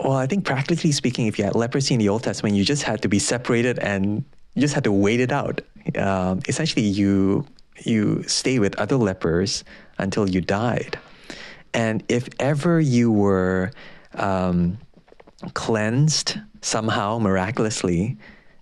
well, 0.00 0.16
I 0.16 0.26
think 0.26 0.44
practically 0.44 0.92
speaking, 0.92 1.26
if 1.26 1.38
you 1.38 1.44
had 1.44 1.54
leprosy 1.54 1.94
in 1.94 2.00
the 2.00 2.08
Old 2.08 2.22
Testament, 2.22 2.56
you 2.56 2.64
just 2.64 2.82
had 2.82 3.02
to 3.02 3.08
be 3.08 3.18
separated 3.18 3.78
and 3.78 4.24
you 4.54 4.60
just 4.60 4.74
had 4.74 4.84
to 4.84 4.92
wait 4.92 5.20
it 5.20 5.32
out. 5.32 5.60
Um, 5.96 6.40
essentially, 6.48 6.84
you 6.84 7.46
you 7.84 8.22
stay 8.26 8.58
with 8.58 8.74
other 8.76 8.96
lepers 8.96 9.62
until 9.98 10.28
you 10.28 10.40
died, 10.40 10.98
and 11.74 12.02
if 12.08 12.28
ever 12.40 12.80
you 12.80 13.12
were 13.12 13.70
um, 14.14 14.78
cleansed 15.54 16.38
somehow 16.62 17.18
miraculously, 17.18 18.16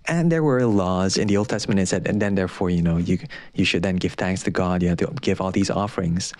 and 0.07 0.31
there 0.31 0.43
were 0.43 0.65
laws 0.65 1.17
in 1.17 1.27
the 1.27 1.37
Old 1.37 1.49
Testament. 1.49 1.79
It 1.79 1.87
said, 1.87 2.07
and 2.07 2.21
then 2.21 2.35
therefore, 2.35 2.69
you 2.69 2.81
know, 2.81 2.97
you 2.97 3.17
you 3.53 3.65
should 3.65 3.83
then 3.83 3.95
give 3.95 4.13
thanks 4.13 4.43
to 4.43 4.51
God. 4.51 4.83
You 4.83 4.89
have 4.89 4.99
to 4.99 5.07
give 5.21 5.41
all 5.41 5.51
these 5.51 5.69
offerings. 5.69 6.33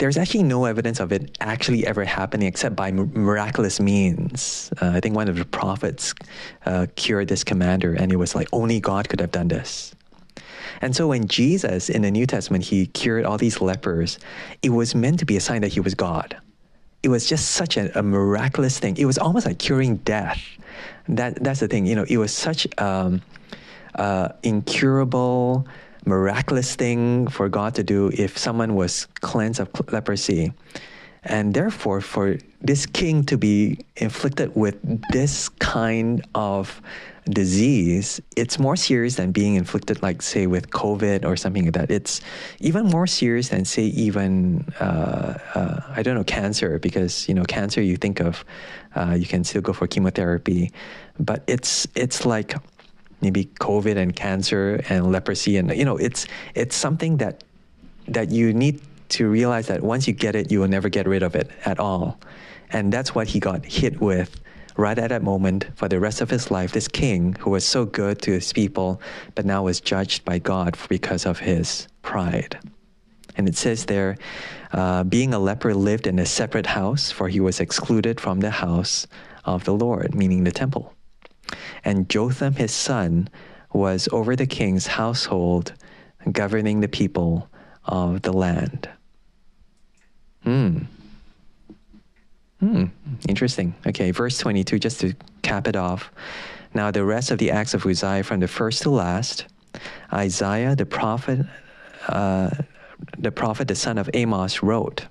There's 0.00 0.16
actually 0.16 0.44
no 0.44 0.64
evidence 0.64 0.98
of 0.98 1.12
it 1.12 1.36
actually 1.42 1.86
ever 1.86 2.06
happening 2.06 2.48
except 2.48 2.74
by 2.74 2.90
miraculous 2.90 3.78
means. 3.80 4.72
Uh, 4.80 4.92
I 4.94 5.00
think 5.00 5.14
one 5.14 5.28
of 5.28 5.36
the 5.36 5.44
prophets 5.44 6.14
uh, 6.64 6.86
cured 6.96 7.28
this 7.28 7.44
commander, 7.44 7.92
and 7.92 8.10
it 8.10 8.16
was 8.16 8.34
like 8.34 8.48
only 8.50 8.80
God 8.80 9.10
could 9.10 9.20
have 9.20 9.30
done 9.30 9.48
this. 9.48 9.94
And 10.80 10.96
so 10.96 11.08
when 11.08 11.28
Jesus 11.28 11.90
in 11.90 12.00
the 12.00 12.10
New 12.10 12.26
Testament 12.26 12.64
he 12.64 12.86
cured 12.86 13.26
all 13.26 13.36
these 13.36 13.60
lepers, 13.60 14.18
it 14.62 14.70
was 14.70 14.94
meant 14.94 15.18
to 15.18 15.26
be 15.26 15.36
a 15.36 15.40
sign 15.40 15.60
that 15.60 15.68
he 15.68 15.80
was 15.80 15.94
God. 15.94 16.34
It 17.02 17.10
was 17.10 17.28
just 17.28 17.50
such 17.50 17.76
a, 17.76 17.98
a 17.98 18.02
miraculous 18.02 18.78
thing. 18.78 18.96
It 18.96 19.04
was 19.04 19.18
almost 19.18 19.44
like 19.44 19.58
curing 19.58 19.96
death. 19.96 20.40
That 21.08 21.44
that's 21.44 21.60
the 21.60 21.68
thing. 21.68 21.84
You 21.84 21.96
know, 21.96 22.06
it 22.08 22.16
was 22.16 22.32
such 22.32 22.66
um, 22.78 23.20
uh, 23.96 24.30
incurable, 24.42 25.66
miraculous 26.06 26.74
thing 26.74 27.28
for 27.28 27.48
God 27.48 27.74
to 27.74 27.82
do 27.82 28.10
if 28.14 28.38
someone 28.38 28.74
was 28.74 29.06
cleansed 29.20 29.60
of 29.60 29.68
leprosy. 29.92 30.52
And 31.22 31.52
therefore, 31.52 32.00
for 32.00 32.38
this 32.62 32.86
king 32.86 33.24
to 33.24 33.36
be 33.36 33.78
inflicted 33.96 34.56
with 34.56 34.76
this 35.12 35.50
kind 35.50 36.26
of 36.34 36.80
disease, 37.28 38.22
it's 38.36 38.58
more 38.58 38.74
serious 38.74 39.16
than 39.16 39.30
being 39.30 39.56
inflicted, 39.56 40.02
like, 40.02 40.22
say, 40.22 40.46
with 40.46 40.70
COVID 40.70 41.26
or 41.26 41.36
something 41.36 41.64
like 41.64 41.74
that. 41.74 41.90
It's 41.90 42.22
even 42.60 42.86
more 42.86 43.06
serious 43.06 43.50
than, 43.50 43.66
say, 43.66 43.82
even, 43.82 44.64
uh, 44.80 45.38
uh, 45.54 45.80
I 45.94 46.02
don't 46.02 46.14
know, 46.14 46.24
cancer, 46.24 46.78
because, 46.78 47.28
you 47.28 47.34
know, 47.34 47.44
cancer 47.44 47.82
you 47.82 47.98
think 47.98 48.20
of, 48.20 48.42
uh, 48.96 49.14
you 49.18 49.26
can 49.26 49.44
still 49.44 49.60
go 49.60 49.74
for 49.74 49.86
chemotherapy. 49.86 50.72
But 51.18 51.44
it's, 51.46 51.86
it's 51.94 52.24
like 52.24 52.54
maybe 53.20 53.46
COVID 53.60 53.96
and 53.96 54.14
cancer 54.14 54.82
and 54.88 55.12
leprosy. 55.12 55.56
And, 55.56 55.74
you 55.76 55.84
know, 55.84 55.96
it's, 55.96 56.26
it's 56.54 56.76
something 56.76 57.18
that, 57.18 57.44
that 58.08 58.30
you 58.30 58.52
need 58.52 58.80
to 59.10 59.28
realize 59.28 59.66
that 59.66 59.82
once 59.82 60.06
you 60.06 60.14
get 60.14 60.34
it, 60.34 60.50
you 60.50 60.60
will 60.60 60.68
never 60.68 60.88
get 60.88 61.06
rid 61.06 61.22
of 61.22 61.34
it 61.34 61.50
at 61.64 61.78
all. 61.78 62.18
And 62.70 62.92
that's 62.92 63.14
what 63.14 63.26
he 63.26 63.40
got 63.40 63.64
hit 63.64 64.00
with 64.00 64.40
right 64.76 64.98
at 64.98 65.10
that 65.10 65.22
moment 65.22 65.66
for 65.74 65.88
the 65.88 66.00
rest 66.00 66.20
of 66.20 66.30
his 66.30 66.50
life, 66.50 66.72
this 66.72 66.88
king 66.88 67.34
who 67.40 67.50
was 67.50 67.64
so 67.64 67.84
good 67.84 68.22
to 68.22 68.32
his 68.32 68.52
people, 68.52 69.00
but 69.34 69.44
now 69.44 69.64
was 69.64 69.80
judged 69.80 70.24
by 70.24 70.38
God 70.38 70.76
because 70.88 71.26
of 71.26 71.40
his 71.40 71.88
pride. 72.02 72.58
And 73.36 73.48
it 73.48 73.56
says 73.56 73.86
there, 73.86 74.16
uh, 74.72 75.04
being 75.04 75.34
a 75.34 75.38
leper 75.38 75.74
lived 75.74 76.06
in 76.06 76.18
a 76.18 76.26
separate 76.26 76.66
house, 76.66 77.10
for 77.10 77.28
he 77.28 77.40
was 77.40 77.60
excluded 77.60 78.20
from 78.20 78.40
the 78.40 78.50
house 78.50 79.06
of 79.44 79.64
the 79.64 79.74
Lord, 79.74 80.14
meaning 80.14 80.44
the 80.44 80.52
temple. 80.52 80.94
And 81.84 82.08
Jotham, 82.08 82.54
his 82.54 82.72
son, 82.72 83.28
was 83.72 84.08
over 84.12 84.36
the 84.36 84.46
king's 84.46 84.86
household, 84.86 85.72
governing 86.30 86.80
the 86.80 86.88
people 86.88 87.48
of 87.84 88.22
the 88.22 88.32
land. 88.32 88.88
Hmm. 90.42 90.78
Hmm, 92.60 92.86
interesting. 93.26 93.74
Okay, 93.86 94.10
verse 94.10 94.36
22, 94.38 94.78
just 94.78 95.00
to 95.00 95.14
cap 95.42 95.66
it 95.66 95.76
off. 95.76 96.10
Now, 96.74 96.90
the 96.90 97.04
rest 97.04 97.30
of 97.30 97.38
the 97.38 97.50
acts 97.50 97.74
of 97.74 97.86
Uzziah 97.86 98.22
from 98.22 98.40
the 98.40 98.48
first 98.48 98.82
to 98.82 98.90
last, 98.90 99.46
Isaiah 100.12 100.76
the 100.76 100.84
prophet, 100.86 101.46
uh, 102.08 102.50
the 103.18 103.32
prophet, 103.32 103.66
the 103.68 103.74
son 103.74 103.96
of 103.96 104.10
Amos, 104.12 104.62
wrote, 104.62 105.06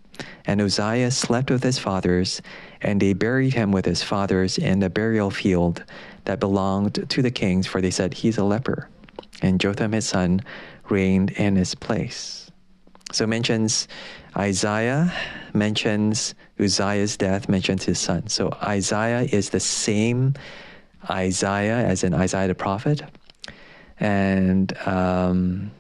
And 0.45 0.62
Uzziah 0.62 1.12
slept 1.12 1.49
with 1.49 1.63
his 1.63 1.80
fathers, 1.80 2.41
and 2.82 3.02
they 3.02 3.13
buried 3.13 3.54
him 3.54 3.71
with 3.71 3.86
his 3.86 4.04
fathers 4.04 4.58
in 4.58 4.80
the 4.80 4.89
burial 4.89 5.32
field 5.32 5.84
that 6.25 6.39
belonged 6.39 7.10
to 7.10 7.21
the 7.21 7.32
kings, 7.32 7.67
for 7.67 7.82
they 7.82 7.91
said, 7.91 8.13
He's 8.13 8.38
a 8.38 8.43
leper. 8.43 8.89
And 9.41 9.60
Jotham 9.60 9.93
his 9.93 10.08
son 10.08 10.41
reigned 10.89 11.32
in 11.32 11.55
his 11.55 11.75
place. 11.75 12.51
So 13.12 13.25
mentions 13.25 13.88
Isaiah 14.38 15.12
mentions 15.53 16.36
Uzziah's 16.60 17.17
death, 17.17 17.49
mentions 17.49 17.84
his 17.84 17.99
son. 17.99 18.27
So 18.27 18.51
Isaiah 18.62 19.21
is 19.21 19.49
the 19.49 19.60
same 19.60 20.36
Isaiah 21.10 21.77
as 21.77 22.03
in 22.03 22.13
Isaiah 22.13 22.47
the 22.47 22.55
prophet. 22.55 23.01
And 23.99 24.77
um, 24.86 25.71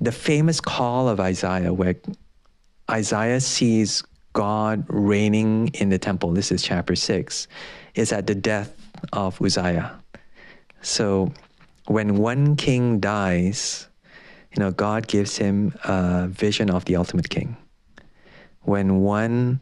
the 0.00 0.12
famous 0.12 0.60
call 0.60 1.08
of 1.08 1.18
Isaiah, 1.20 1.72
where 1.72 1.96
Isaiah 2.90 3.40
sees 3.40 4.02
God 4.32 4.84
reigning 4.88 5.68
in 5.74 5.88
the 5.88 5.98
temple, 5.98 6.32
this 6.32 6.52
is 6.52 6.62
chapter 6.62 6.94
6, 6.94 7.48
is 7.94 8.12
at 8.12 8.26
the 8.26 8.34
death 8.34 8.87
of 9.12 9.40
Uzziah. 9.40 9.98
So 10.82 11.32
when 11.86 12.16
one 12.16 12.56
king 12.56 13.00
dies, 13.00 13.88
you 14.54 14.62
know, 14.62 14.70
God 14.70 15.06
gives 15.06 15.36
him 15.36 15.74
a 15.84 16.28
vision 16.28 16.70
of 16.70 16.84
the 16.84 16.96
ultimate 16.96 17.30
king. 17.30 17.56
When 18.62 19.00
one 19.00 19.60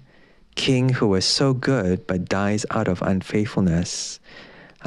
king 0.55 0.89
who 0.89 1.09
was 1.09 1.25
so 1.25 1.53
good 1.53 2.07
but 2.07 2.25
dies 2.25 2.67
out 2.71 2.89
of 2.89 3.03
unfaithfulness, 3.03 4.21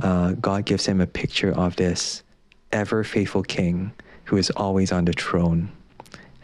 uh, 0.01 0.33
God 0.33 0.65
gives 0.65 0.85
him 0.85 1.01
a 1.01 1.07
picture 1.07 1.51
of 1.51 1.75
this 1.75 2.23
ever 2.71 3.03
faithful 3.03 3.43
king 3.43 3.91
who 4.25 4.37
is 4.37 4.49
always 4.51 4.91
on 4.91 5.05
the 5.05 5.13
throne. 5.13 5.71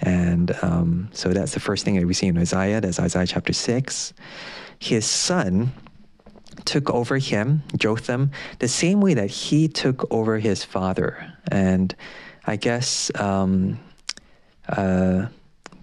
And 0.01 0.55
um, 0.61 1.09
so 1.11 1.29
that's 1.29 1.53
the 1.53 1.59
first 1.59 1.85
thing 1.85 1.95
that 1.95 2.05
we 2.05 2.13
see 2.13 2.27
in 2.27 2.37
Isaiah. 2.37 2.81
That's 2.81 2.99
Isaiah 2.99 3.27
chapter 3.27 3.53
6. 3.53 4.13
His 4.79 5.05
son 5.05 5.71
took 6.63 6.89
over 6.89 7.17
him, 7.17 7.63
Jotham, 7.77 8.31
the 8.59 8.67
same 8.67 9.01
way 9.01 9.13
that 9.15 9.29
he 9.29 9.67
took 9.67 10.11
over 10.11 10.39
his 10.39 10.63
father. 10.63 11.33
And 11.51 11.95
I 12.45 12.55
guess 12.55 13.11
um, 13.15 13.79
uh, 14.69 15.27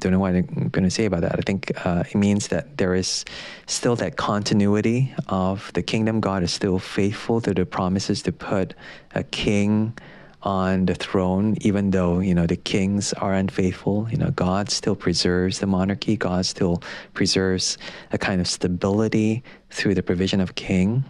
don't 0.02 0.12
know 0.12 0.18
what 0.18 0.34
I'm 0.34 0.68
going 0.68 0.84
to 0.84 0.90
say 0.90 1.04
about 1.04 1.20
that. 1.20 1.36
I 1.38 1.42
think 1.42 1.72
uh, 1.86 2.04
it 2.08 2.16
means 2.16 2.48
that 2.48 2.76
there 2.76 2.94
is 2.94 3.24
still 3.66 3.94
that 3.96 4.16
continuity 4.16 5.14
of 5.28 5.72
the 5.74 5.82
kingdom. 5.82 6.20
God 6.20 6.42
is 6.42 6.52
still 6.52 6.78
faithful 6.78 7.40
to 7.42 7.54
the 7.54 7.64
promises 7.64 8.22
to 8.22 8.32
put 8.32 8.74
a 9.14 9.22
king 9.22 9.96
on 10.42 10.86
the 10.86 10.94
throne, 10.96 11.56
even 11.60 11.92
though 11.92 12.18
you 12.18 12.34
know 12.34 12.46
the 12.46 12.56
kings 12.56 13.12
are 13.12 13.32
unfaithful. 13.32 14.08
You 14.10 14.18
know, 14.18 14.30
God 14.30 14.70
still 14.70 14.96
preserves 14.96 15.60
the 15.60 15.68
monarchy. 15.68 16.16
God 16.16 16.46
still 16.46 16.82
preserves 17.14 17.78
a 18.10 18.18
kind 18.18 18.40
of 18.40 18.48
stability 18.48 19.44
through 19.72 19.94
the 19.94 20.02
provision 20.02 20.40
of 20.40 20.54
king. 20.54 21.04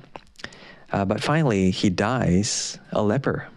Uh, 0.92 1.04
but 1.04 1.22
finally, 1.22 1.70
he 1.70 1.90
dies 1.90 2.78
a 2.92 3.02
leper. 3.02 3.48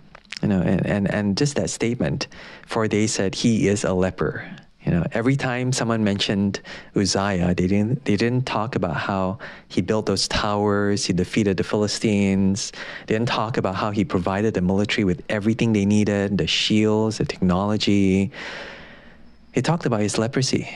You 0.42 0.50
know, 0.50 0.62
and, 0.62 0.86
and, 0.86 1.10
and 1.10 1.38
just 1.38 1.56
that 1.56 1.70
statement, 1.70 2.28
for 2.68 2.88
they 2.88 3.08
said 3.08 3.36
he 3.36 3.68
is 3.68 3.84
a 3.84 3.94
leper. 3.94 4.50
You 4.86 4.92
know, 4.92 5.04
every 5.14 5.36
time 5.36 5.72
someone 5.72 6.04
mentioned 6.04 6.62
Uzziah, 6.96 7.56
they 7.56 7.66
didn't 7.66 8.06
they 8.06 8.16
didn't 8.16 8.46
talk 8.46 8.76
about 8.76 8.96
how 8.96 9.40
he 9.68 9.82
built 9.82 10.06
those 10.06 10.28
towers, 10.28 11.06
he 11.06 11.14
defeated 11.14 11.58
the 11.58 11.64
Philistines. 11.64 12.72
They 13.08 13.16
didn't 13.16 13.30
talk 13.30 13.58
about 13.58 13.76
how 13.76 13.90
he 13.90 14.06
provided 14.06 14.54
the 14.54 14.62
military 14.62 15.04
with 15.04 15.24
everything 15.28 15.74
they 15.74 15.86
needed, 15.86 16.38
the 16.38 16.46
shields, 16.46 17.18
the 17.18 17.26
technology. 17.26 18.32
He 19.54 19.62
talked 19.64 19.88
about 19.88 20.02
his 20.02 20.20
leprosy. 20.20 20.70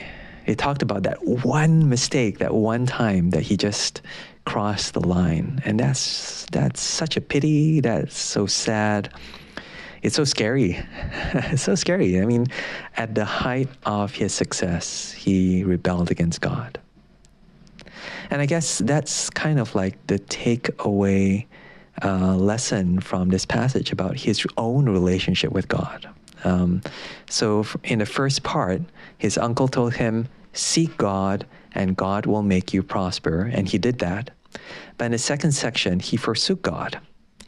He 0.50 0.56
talked 0.56 0.82
about 0.82 1.04
that 1.04 1.24
one 1.24 1.88
mistake, 1.88 2.38
that 2.38 2.54
one 2.54 2.86
time 2.86 3.30
that 3.30 3.42
he 3.42 3.56
just 3.56 4.02
crossed 4.44 4.94
the 4.94 5.00
line. 5.06 5.62
And 5.64 5.78
that's 5.78 6.46
that's 6.52 6.80
such 6.80 7.16
a 7.16 7.20
pity, 7.20 7.80
that's 7.80 8.18
so 8.18 8.46
sad 8.46 9.14
it's 10.02 10.16
so 10.16 10.24
scary. 10.24 10.78
it's 11.34 11.62
so 11.62 11.74
scary. 11.74 12.20
I 12.20 12.24
mean, 12.24 12.46
at 12.96 13.14
the 13.14 13.24
height 13.24 13.68
of 13.84 14.14
his 14.14 14.32
success, 14.32 15.12
he 15.12 15.62
rebelled 15.64 16.10
against 16.10 16.40
God. 16.40 16.80
And 18.30 18.40
I 18.40 18.46
guess 18.46 18.78
that's 18.78 19.28
kind 19.30 19.58
of 19.58 19.74
like 19.74 20.06
the 20.06 20.18
takeaway 20.18 21.46
uh, 22.02 22.36
lesson 22.36 23.00
from 23.00 23.28
this 23.28 23.44
passage 23.44 23.92
about 23.92 24.16
his 24.16 24.46
own 24.56 24.88
relationship 24.88 25.52
with 25.52 25.68
God. 25.68 26.08
Um, 26.44 26.80
so, 27.28 27.66
in 27.84 27.98
the 27.98 28.06
first 28.06 28.42
part, 28.42 28.80
his 29.18 29.36
uncle 29.36 29.68
told 29.68 29.94
him, 29.94 30.26
Seek 30.52 30.96
God, 30.96 31.46
and 31.72 31.96
God 31.96 32.26
will 32.26 32.42
make 32.42 32.74
you 32.74 32.82
prosper. 32.82 33.50
And 33.52 33.68
he 33.68 33.78
did 33.78 33.98
that. 34.00 34.30
But 34.98 35.06
in 35.06 35.12
the 35.12 35.18
second 35.18 35.52
section, 35.52 36.00
he 36.00 36.16
forsook 36.16 36.62
God 36.62 37.00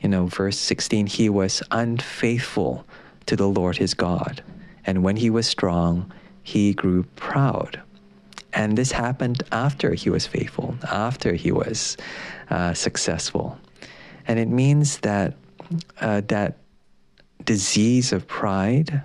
you 0.03 0.09
know, 0.09 0.27
verse 0.27 0.59
16, 0.59 1.07
he 1.07 1.29
was 1.29 1.63
unfaithful 1.71 2.85
to 3.27 3.37
the 3.37 3.49
Lord 3.49 3.77
his 3.77 3.95
God. 3.95 4.43
And 4.85 5.05
when 5.05 5.17
he 5.17 5.31
was 5.31 5.47
strong, 5.47 6.13
he 6.43 6.75
grew 6.75 7.05
proud. 7.15 7.81
And 8.53 8.77
this 8.77 8.91
happened 8.91 9.45
after 9.53 9.95
he 9.95 10.11
was 10.11 10.27
faithful, 10.27 10.77
after 10.91 11.35
he 11.35 11.53
was 11.53 11.97
uh, 12.51 12.75
successful. 12.75 13.59
And 14.27 14.39
it 14.41 14.49
means 14.49 14.99
that 14.99 15.37
uh, 16.01 16.23
that 16.27 16.59
disease 17.45 18.13
of 18.13 18.27
pride, 18.27 19.03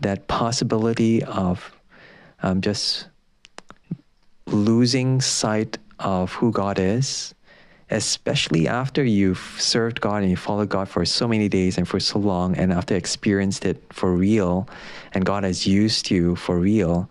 that 0.00 0.26
possibility 0.26 1.22
of 1.22 1.72
um, 2.42 2.60
just 2.60 3.08
losing 4.46 5.20
sight 5.20 5.78
of 5.98 6.32
who 6.32 6.52
God 6.52 6.78
is, 6.78 7.34
especially 7.90 8.68
after 8.68 9.02
you've 9.02 9.56
served 9.58 10.00
God 10.00 10.22
and 10.22 10.30
you 10.30 10.36
followed 10.36 10.68
God 10.68 10.88
for 10.88 11.04
so 11.04 11.26
many 11.26 11.48
days 11.48 11.78
and 11.78 11.88
for 11.88 12.00
so 12.00 12.18
long, 12.18 12.56
and 12.56 12.72
after 12.72 12.94
experienced 12.94 13.64
it 13.64 13.82
for 13.92 14.14
real, 14.14 14.68
and 15.12 15.24
God 15.24 15.44
has 15.44 15.66
used 15.66 16.10
you 16.10 16.36
for 16.36 16.58
real, 16.58 17.10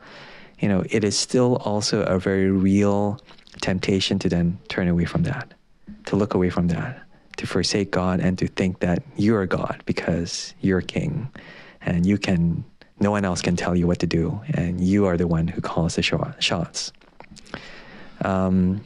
you 0.60 0.68
know, 0.68 0.84
it 0.90 1.04
is 1.04 1.18
still 1.18 1.58
also 1.58 2.04
a 2.04 2.20
very 2.20 2.50
real 2.50 3.20
temptation 3.62 4.20
to 4.20 4.30
then 4.30 4.58
turn 4.70 4.88
away 4.88 5.06
from 5.06 5.24
that, 5.24 5.54
to 6.06 6.16
look 6.16 6.34
away 6.34 6.50
from 6.50 6.68
that, 6.70 7.02
to 7.38 7.48
forsake 7.48 7.92
God 7.92 8.20
and 8.20 8.38
to 8.40 8.48
think 8.48 8.80
that 8.80 9.04
you're 9.16 9.46
God 9.46 9.84
because 9.86 10.54
you're 10.62 10.82
king 10.82 11.30
and 11.82 12.06
you 12.06 12.18
can, 12.18 12.66
no 13.00 13.12
one 13.12 13.26
else 13.26 13.42
can 13.42 13.56
tell 13.56 13.76
you 13.76 13.88
what 13.88 14.00
to 14.00 14.08
do, 14.08 14.42
and 14.54 14.82
you 14.82 15.06
are 15.06 15.18
the 15.18 15.28
one 15.28 15.48
who 15.48 15.62
calls 15.62 15.96
the 15.96 16.02
shots. 16.02 16.92
Um, 18.22 18.84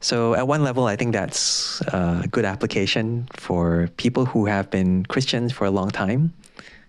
so, 0.00 0.34
at 0.34 0.48
one 0.48 0.64
level, 0.64 0.86
I 0.86 0.96
think 0.96 1.12
that's 1.12 1.80
a 1.82 2.26
good 2.30 2.44
application 2.44 3.28
for 3.34 3.88
people 3.96 4.26
who 4.26 4.46
have 4.46 4.68
been 4.70 5.06
Christians 5.06 5.52
for 5.52 5.64
a 5.64 5.70
long 5.70 5.90
time 5.90 6.32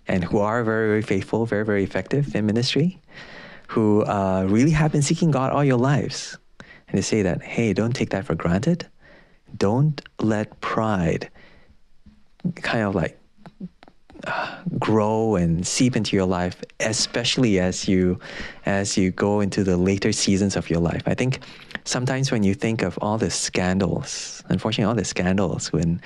and 0.08 0.24
who 0.24 0.40
are 0.40 0.64
very, 0.64 0.88
very 0.90 1.02
faithful, 1.02 1.46
very, 1.46 1.64
very 1.64 1.84
effective 1.84 2.36
in 2.36 2.46
ministry, 2.46 3.00
who 3.68 4.04
uh, 4.06 4.46
really 4.50 4.72
have 4.72 4.92
been 4.92 5.02
seeking 5.02 5.32
God 5.32 5.52
all 5.52 5.64
your 5.64 5.78
lives. 5.78 6.38
And 6.88 6.98
they 6.98 7.02
say 7.02 7.22
that, 7.22 7.42
hey, 7.42 7.74
don't 7.74 7.94
take 7.94 8.10
that 8.10 8.26
for 8.26 8.36
granted. 8.36 8.88
Don't 9.56 10.02
let 10.20 10.60
pride 10.60 11.30
kind 12.56 12.84
of 12.84 12.96
like 12.96 13.18
grow 14.80 15.36
and 15.36 15.66
seep 15.66 15.96
into 15.96 16.16
your 16.16 16.26
life, 16.26 16.62
especially 16.80 17.60
as 17.60 17.88
you 17.88 18.20
as 18.66 18.98
you 18.98 19.12
go 19.12 19.42
into 19.42 19.64
the 19.64 19.78
later 19.78 20.12
seasons 20.12 20.56
of 20.56 20.70
your 20.70 20.80
life. 20.80 21.04
I 21.06 21.14
think 21.14 21.40
sometimes 21.84 22.32
when 22.32 22.44
you 22.44 22.54
think 22.54 22.82
of 22.82 22.98
all 23.02 23.18
the 23.18 23.30
scandals, 23.30 24.44
unfortunately, 24.50 24.90
all 24.90 24.96
the 24.96 25.06
scandals 25.06 25.72
when 25.74 26.02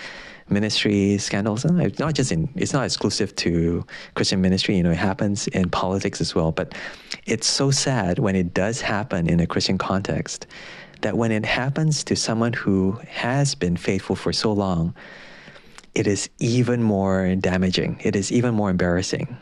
ministry 0.49 1.17
scandals, 1.17 1.65
it's 1.65 1.99
not 1.99 2.13
just 2.13 2.31
in, 2.31 2.49
it's 2.55 2.73
not 2.73 2.85
exclusive 2.85 3.35
to 3.35 3.85
Christian 4.15 4.41
ministry, 4.41 4.77
you 4.77 4.83
know, 4.83 4.91
it 4.91 4.97
happens 4.97 5.47
in 5.49 5.69
politics 5.69 6.21
as 6.21 6.33
well. 6.33 6.51
But 6.51 6.73
it's 7.25 7.47
so 7.47 7.71
sad 7.71 8.19
when 8.19 8.35
it 8.35 8.53
does 8.53 8.81
happen 8.81 9.27
in 9.27 9.39
a 9.39 9.47
Christian 9.47 9.77
context 9.77 10.47
that 11.01 11.17
when 11.17 11.31
it 11.31 11.45
happens 11.45 12.03
to 12.05 12.15
someone 12.15 12.53
who 12.53 12.99
has 13.07 13.55
been 13.55 13.77
faithful 13.77 14.15
for 14.15 14.33
so 14.33 14.51
long, 14.51 14.95
it 15.97 16.05
is 16.05 16.29
even 16.37 16.83
more 16.83 17.35
damaging. 17.35 17.99
It 18.03 18.15
is 18.15 18.31
even 18.31 18.53
more 18.53 18.69
embarrassing 18.69 19.35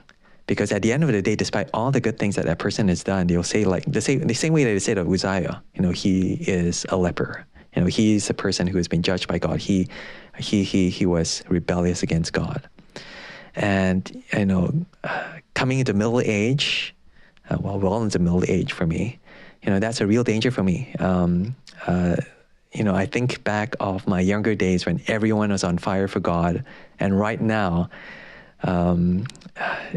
because 0.47 0.71
at 0.71 0.81
the 0.81 0.93
end 0.93 1.03
of 1.03 1.11
the 1.11 1.21
day, 1.21 1.35
despite 1.35 1.69
all 1.73 1.91
the 1.91 1.99
good 1.99 2.17
things 2.17 2.37
that 2.37 2.45
that 2.45 2.59
person 2.59 2.87
has 2.87 3.03
done, 3.03 3.27
they'll 3.27 3.43
say 3.43 3.65
like 3.65 3.83
the 3.85 3.99
same 3.99 4.21
the 4.21 4.33
same 4.33 4.53
way 4.53 4.63
that 4.63 4.71
they 4.71 4.79
said 4.79 4.97
of 4.97 5.11
Uzziah. 5.11 5.61
You 5.73 5.81
know, 5.81 5.91
he 5.91 6.35
is 6.35 6.85
a 6.87 6.95
leper. 6.95 7.45
You 7.75 7.81
know, 7.81 7.87
he's 7.87 8.29
a 8.29 8.33
person 8.33 8.67
who 8.67 8.77
has 8.77 8.87
been 8.87 9.01
judged 9.01 9.27
by 9.27 9.37
God. 9.37 9.59
He 9.59 9.89
he 10.37 10.63
he 10.63 10.89
he 10.89 11.05
was 11.05 11.43
rebellious 11.49 12.03
against 12.03 12.31
God, 12.31 12.69
and 13.55 14.23
you 14.31 14.45
know, 14.45 14.71
uh, 15.03 15.33
coming 15.55 15.79
into 15.79 15.93
middle 15.93 16.21
age, 16.21 16.95
uh, 17.49 17.57
well, 17.59 17.77
well 17.79 18.01
into 18.01 18.19
middle 18.19 18.45
age 18.47 18.71
for 18.71 18.87
me, 18.87 19.19
you 19.61 19.71
know, 19.71 19.79
that's 19.79 19.99
a 19.99 20.07
real 20.07 20.23
danger 20.23 20.51
for 20.51 20.63
me. 20.63 20.95
Um, 20.99 21.53
uh, 21.85 22.15
you 22.75 22.83
know, 22.83 22.93
I 22.93 23.05
think 23.05 23.43
back 23.43 23.75
of 23.79 24.05
my 24.05 24.19
younger 24.19 24.53
days 24.53 24.85
when 24.85 25.01
everyone 25.07 25.51
was 25.51 25.63
on 25.63 25.77
fire 25.77 26.09
for 26.09 26.19
God, 26.19 26.65
and 26.99 27.17
right 27.17 27.39
now 27.39 27.89
um, 28.63 29.25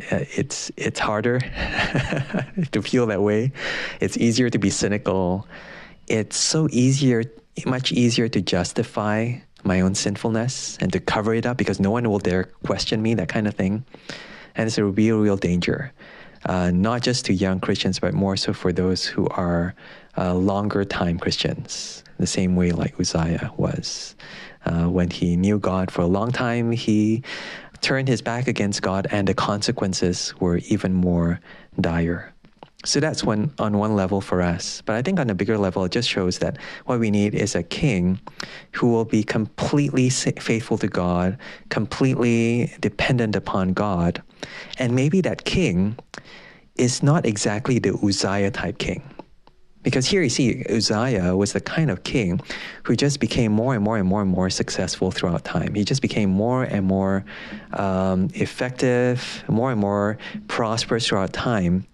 it's 0.00 0.70
it's 0.76 1.00
harder 1.00 1.40
to 2.72 2.82
feel 2.82 3.06
that 3.06 3.20
way. 3.20 3.52
It's 4.00 4.16
easier 4.16 4.48
to 4.50 4.58
be 4.58 4.70
cynical. 4.70 5.48
It's 6.06 6.36
so 6.36 6.68
easier, 6.70 7.24
much 7.66 7.90
easier 7.90 8.28
to 8.28 8.40
justify 8.40 9.34
my 9.64 9.80
own 9.80 9.94
sinfulness 9.94 10.78
and 10.80 10.92
to 10.92 11.00
cover 11.00 11.34
it 11.34 11.46
up 11.46 11.56
because 11.56 11.80
no 11.80 11.90
one 11.90 12.08
will 12.08 12.20
dare 12.20 12.44
question 12.64 13.02
me, 13.02 13.14
that 13.14 13.28
kind 13.28 13.48
of 13.48 13.54
thing. 13.54 13.84
And 14.54 14.68
it's 14.68 14.78
a 14.78 14.84
real, 14.84 15.18
real 15.18 15.36
danger, 15.36 15.92
uh, 16.46 16.70
not 16.70 17.02
just 17.02 17.26
to 17.26 17.34
young 17.34 17.58
Christians, 17.58 17.98
but 17.98 18.14
more 18.14 18.36
so 18.36 18.52
for 18.52 18.72
those 18.72 19.04
who 19.04 19.26
are 19.28 19.74
uh, 20.16 20.34
longer 20.34 20.84
time 20.84 21.18
Christians, 21.18 22.04
the 22.18 22.26
same 22.26 22.56
way 22.56 22.72
like 22.72 22.98
Uzziah 23.00 23.50
was. 23.56 24.16
Uh, 24.64 24.84
when 24.84 25.10
he 25.10 25.36
knew 25.36 25.58
God 25.58 25.90
for 25.90 26.02
a 26.02 26.06
long 26.06 26.30
time, 26.30 26.72
he 26.72 27.22
turned 27.80 28.08
his 28.08 28.20
back 28.20 28.48
against 28.48 28.82
God, 28.82 29.06
and 29.10 29.26
the 29.26 29.34
consequences 29.34 30.34
were 30.40 30.58
even 30.68 30.92
more 30.92 31.40
dire. 31.80 32.34
So 32.84 33.00
that's 33.00 33.24
one 33.24 33.52
on 33.58 33.76
one 33.76 33.96
level 33.96 34.20
for 34.20 34.40
us. 34.40 34.82
But 34.82 34.94
I 34.94 35.02
think 35.02 35.18
on 35.18 35.30
a 35.30 35.34
bigger 35.34 35.58
level, 35.58 35.84
it 35.84 35.92
just 35.92 36.08
shows 36.08 36.38
that 36.38 36.58
what 36.86 37.00
we 37.00 37.10
need 37.10 37.34
is 37.34 37.54
a 37.54 37.62
king 37.62 38.20
who 38.72 38.88
will 38.88 39.04
be 39.04 39.24
completely 39.24 40.10
faithful 40.10 40.78
to 40.78 40.88
God, 40.88 41.38
completely 41.70 42.72
dependent 42.80 43.34
upon 43.34 43.72
God. 43.72 44.22
And 44.78 44.94
maybe 44.94 45.20
that 45.22 45.44
king 45.44 45.98
is 46.76 47.02
not 47.02 47.26
exactly 47.26 47.80
the 47.80 47.94
Uzziah 47.94 48.52
type 48.52 48.78
king. 48.78 49.02
Because 49.82 50.06
here 50.06 50.22
you 50.22 50.28
see 50.28 50.64
Uzziah 50.68 51.36
was 51.36 51.52
the 51.52 51.60
kind 51.60 51.90
of 51.90 52.02
king 52.02 52.40
who 52.82 52.96
just 52.96 53.20
became 53.20 53.52
more 53.52 53.74
and 53.74 53.82
more 53.82 53.96
and 53.96 54.08
more 54.08 54.22
and 54.22 54.30
more 54.30 54.50
successful 54.50 55.10
throughout 55.10 55.44
time. 55.44 55.74
He 55.74 55.84
just 55.84 56.02
became 56.02 56.30
more 56.30 56.64
and 56.64 56.84
more 56.84 57.24
um, 57.72 58.28
effective, 58.34 59.44
more 59.48 59.70
and 59.70 59.80
more 59.80 60.18
prosperous 60.48 61.06
throughout 61.06 61.32
time. 61.32 61.86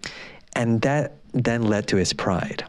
And 0.53 0.81
that 0.81 1.17
then 1.33 1.63
led 1.63 1.87
to 1.89 1.97
his 1.97 2.13
pride. 2.13 2.63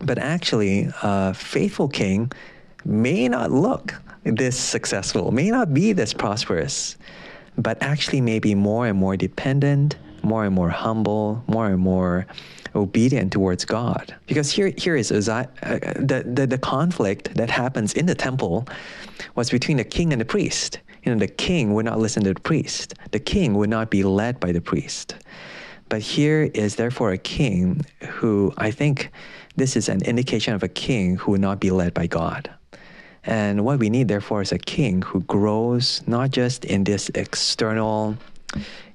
But 0.00 0.18
actually, 0.18 0.90
a 1.02 1.32
faithful 1.32 1.88
king 1.88 2.30
may 2.84 3.28
not 3.28 3.50
look 3.50 3.94
this 4.24 4.58
successful, 4.58 5.32
may 5.32 5.50
not 5.50 5.72
be 5.72 5.92
this 5.92 6.12
prosperous, 6.12 6.96
but 7.56 7.78
actually 7.80 8.20
may 8.20 8.38
be 8.38 8.54
more 8.54 8.86
and 8.86 8.98
more 8.98 9.16
dependent, 9.16 9.96
more 10.26 10.44
and 10.44 10.54
more 10.54 10.68
humble, 10.68 11.42
more 11.46 11.66
and 11.66 11.78
more 11.78 12.26
obedient 12.74 13.32
towards 13.32 13.64
God. 13.64 14.14
Because 14.26 14.50
here, 14.50 14.72
here 14.76 14.96
is 14.96 15.10
Uzziah, 15.10 15.48
uh, 15.62 15.78
the, 15.96 16.24
the, 16.26 16.46
the 16.46 16.58
conflict 16.58 17.34
that 17.36 17.48
happens 17.48 17.94
in 17.94 18.06
the 18.06 18.14
temple 18.14 18.68
was 19.34 19.50
between 19.50 19.78
the 19.78 19.84
king 19.84 20.12
and 20.12 20.20
the 20.20 20.26
priest. 20.26 20.80
You 21.02 21.12
know, 21.12 21.18
the 21.18 21.28
king 21.28 21.72
would 21.74 21.84
not 21.84 21.98
listen 21.98 22.24
to 22.24 22.34
the 22.34 22.40
priest. 22.40 22.94
The 23.12 23.20
king 23.20 23.54
would 23.54 23.70
not 23.70 23.90
be 23.90 24.02
led 24.02 24.40
by 24.40 24.52
the 24.52 24.60
priest. 24.60 25.14
But 25.88 26.02
here 26.02 26.50
is 26.52 26.74
therefore 26.76 27.12
a 27.12 27.18
king 27.18 27.86
who 28.08 28.52
I 28.58 28.72
think 28.72 29.12
this 29.54 29.76
is 29.76 29.88
an 29.88 30.02
indication 30.04 30.52
of 30.54 30.62
a 30.62 30.68
king 30.68 31.16
who 31.16 31.32
will 31.32 31.40
not 31.40 31.60
be 31.60 31.70
led 31.70 31.94
by 31.94 32.08
God. 32.08 32.50
And 33.24 33.64
what 33.64 33.78
we 33.78 33.90
need, 33.90 34.08
therefore, 34.08 34.42
is 34.42 34.52
a 34.52 34.58
king 34.58 35.02
who 35.02 35.20
grows 35.22 36.02
not 36.06 36.30
just 36.30 36.64
in 36.64 36.84
this 36.84 37.08
external 37.14 38.16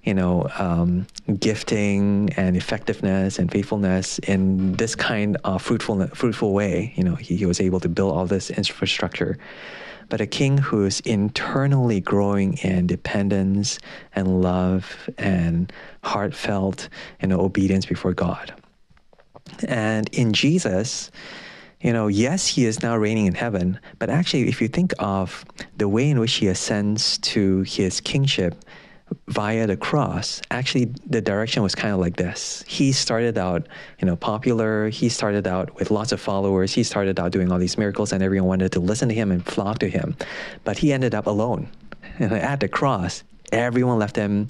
you 0.04 0.14
know, 0.14 0.48
um, 0.58 1.06
gifting 1.40 2.32
and 2.36 2.58
effectiveness 2.58 3.38
and 3.38 3.52
faithfulness 3.52 4.20
in 4.20 4.74
this 4.74 4.96
kind 4.96 5.38
of 5.44 5.62
fruitful, 5.62 6.08
fruitful 6.08 6.54
way. 6.54 6.94
You 6.96 7.04
know, 7.04 7.16
he, 7.16 7.36
he 7.36 7.46
was 7.46 7.60
able 7.62 7.80
to 7.82 7.90
build 7.90 8.14
all 8.14 8.26
this 8.26 8.50
infrastructure. 8.50 9.38
But 10.10 10.20
a 10.20 10.28
king 10.28 10.58
who's 10.58 11.00
internally 11.02 12.02
growing 12.02 12.58
in 12.58 12.88
dependence 12.88 13.80
and 14.14 14.42
love 14.42 15.10
and 15.18 15.72
heartfelt 16.04 16.90
you 17.22 17.28
know, 17.28 17.40
obedience 17.40 17.86
before 17.86 18.14
God. 18.14 18.54
And 19.68 20.10
in 20.14 20.34
Jesus, 20.34 21.12
you 21.80 21.94
know, 21.94 22.08
yes, 22.08 22.46
he 22.48 22.66
is 22.66 22.84
now 22.84 22.96
reigning 22.96 23.26
in 23.26 23.34
heaven, 23.34 23.80
but 24.00 24.10
actually, 24.10 24.48
if 24.48 24.62
you 24.62 24.68
think 24.68 24.94
of 25.00 25.46
the 25.78 25.88
way 25.88 26.10
in 26.10 26.20
which 26.20 26.34
he 26.34 26.48
ascends 26.48 27.18
to 27.20 27.62
his 27.62 28.02
kingship, 28.02 28.64
via 29.28 29.68
the 29.68 29.78
cross, 29.78 30.42
actually 30.52 30.86
the 31.06 31.22
direction 31.22 31.64
was 31.64 31.76
kind 31.76 31.94
of 31.94 32.00
like 32.00 32.18
this. 32.18 32.64
He 32.68 32.92
started 32.92 33.38
out, 33.38 33.68
you 34.00 34.06
know, 34.06 34.16
popular. 34.16 34.90
He 34.90 35.10
started 35.10 35.48
out 35.48 35.74
with 35.76 35.92
lots 35.92 36.12
of 36.12 36.20
followers. 36.20 36.74
He 36.74 36.84
started 36.84 37.20
out 37.20 37.32
doing 37.32 37.52
all 37.52 37.60
these 37.60 37.78
miracles, 37.78 38.12
and 38.12 38.24
everyone 38.24 38.48
wanted 38.48 38.72
to 38.74 38.80
listen 38.80 39.10
to 39.10 39.16
him 39.16 39.32
and 39.32 39.46
flock 39.46 39.80
to 39.80 39.90
him. 39.90 40.16
But 40.64 40.78
he 40.78 40.94
ended 40.94 41.16
up 41.16 41.28
alone. 41.28 41.70
And 42.20 42.34
at 42.34 42.60
the 42.60 42.68
cross, 42.68 43.24
everyone 43.52 44.00
left 44.00 44.16
him. 44.16 44.48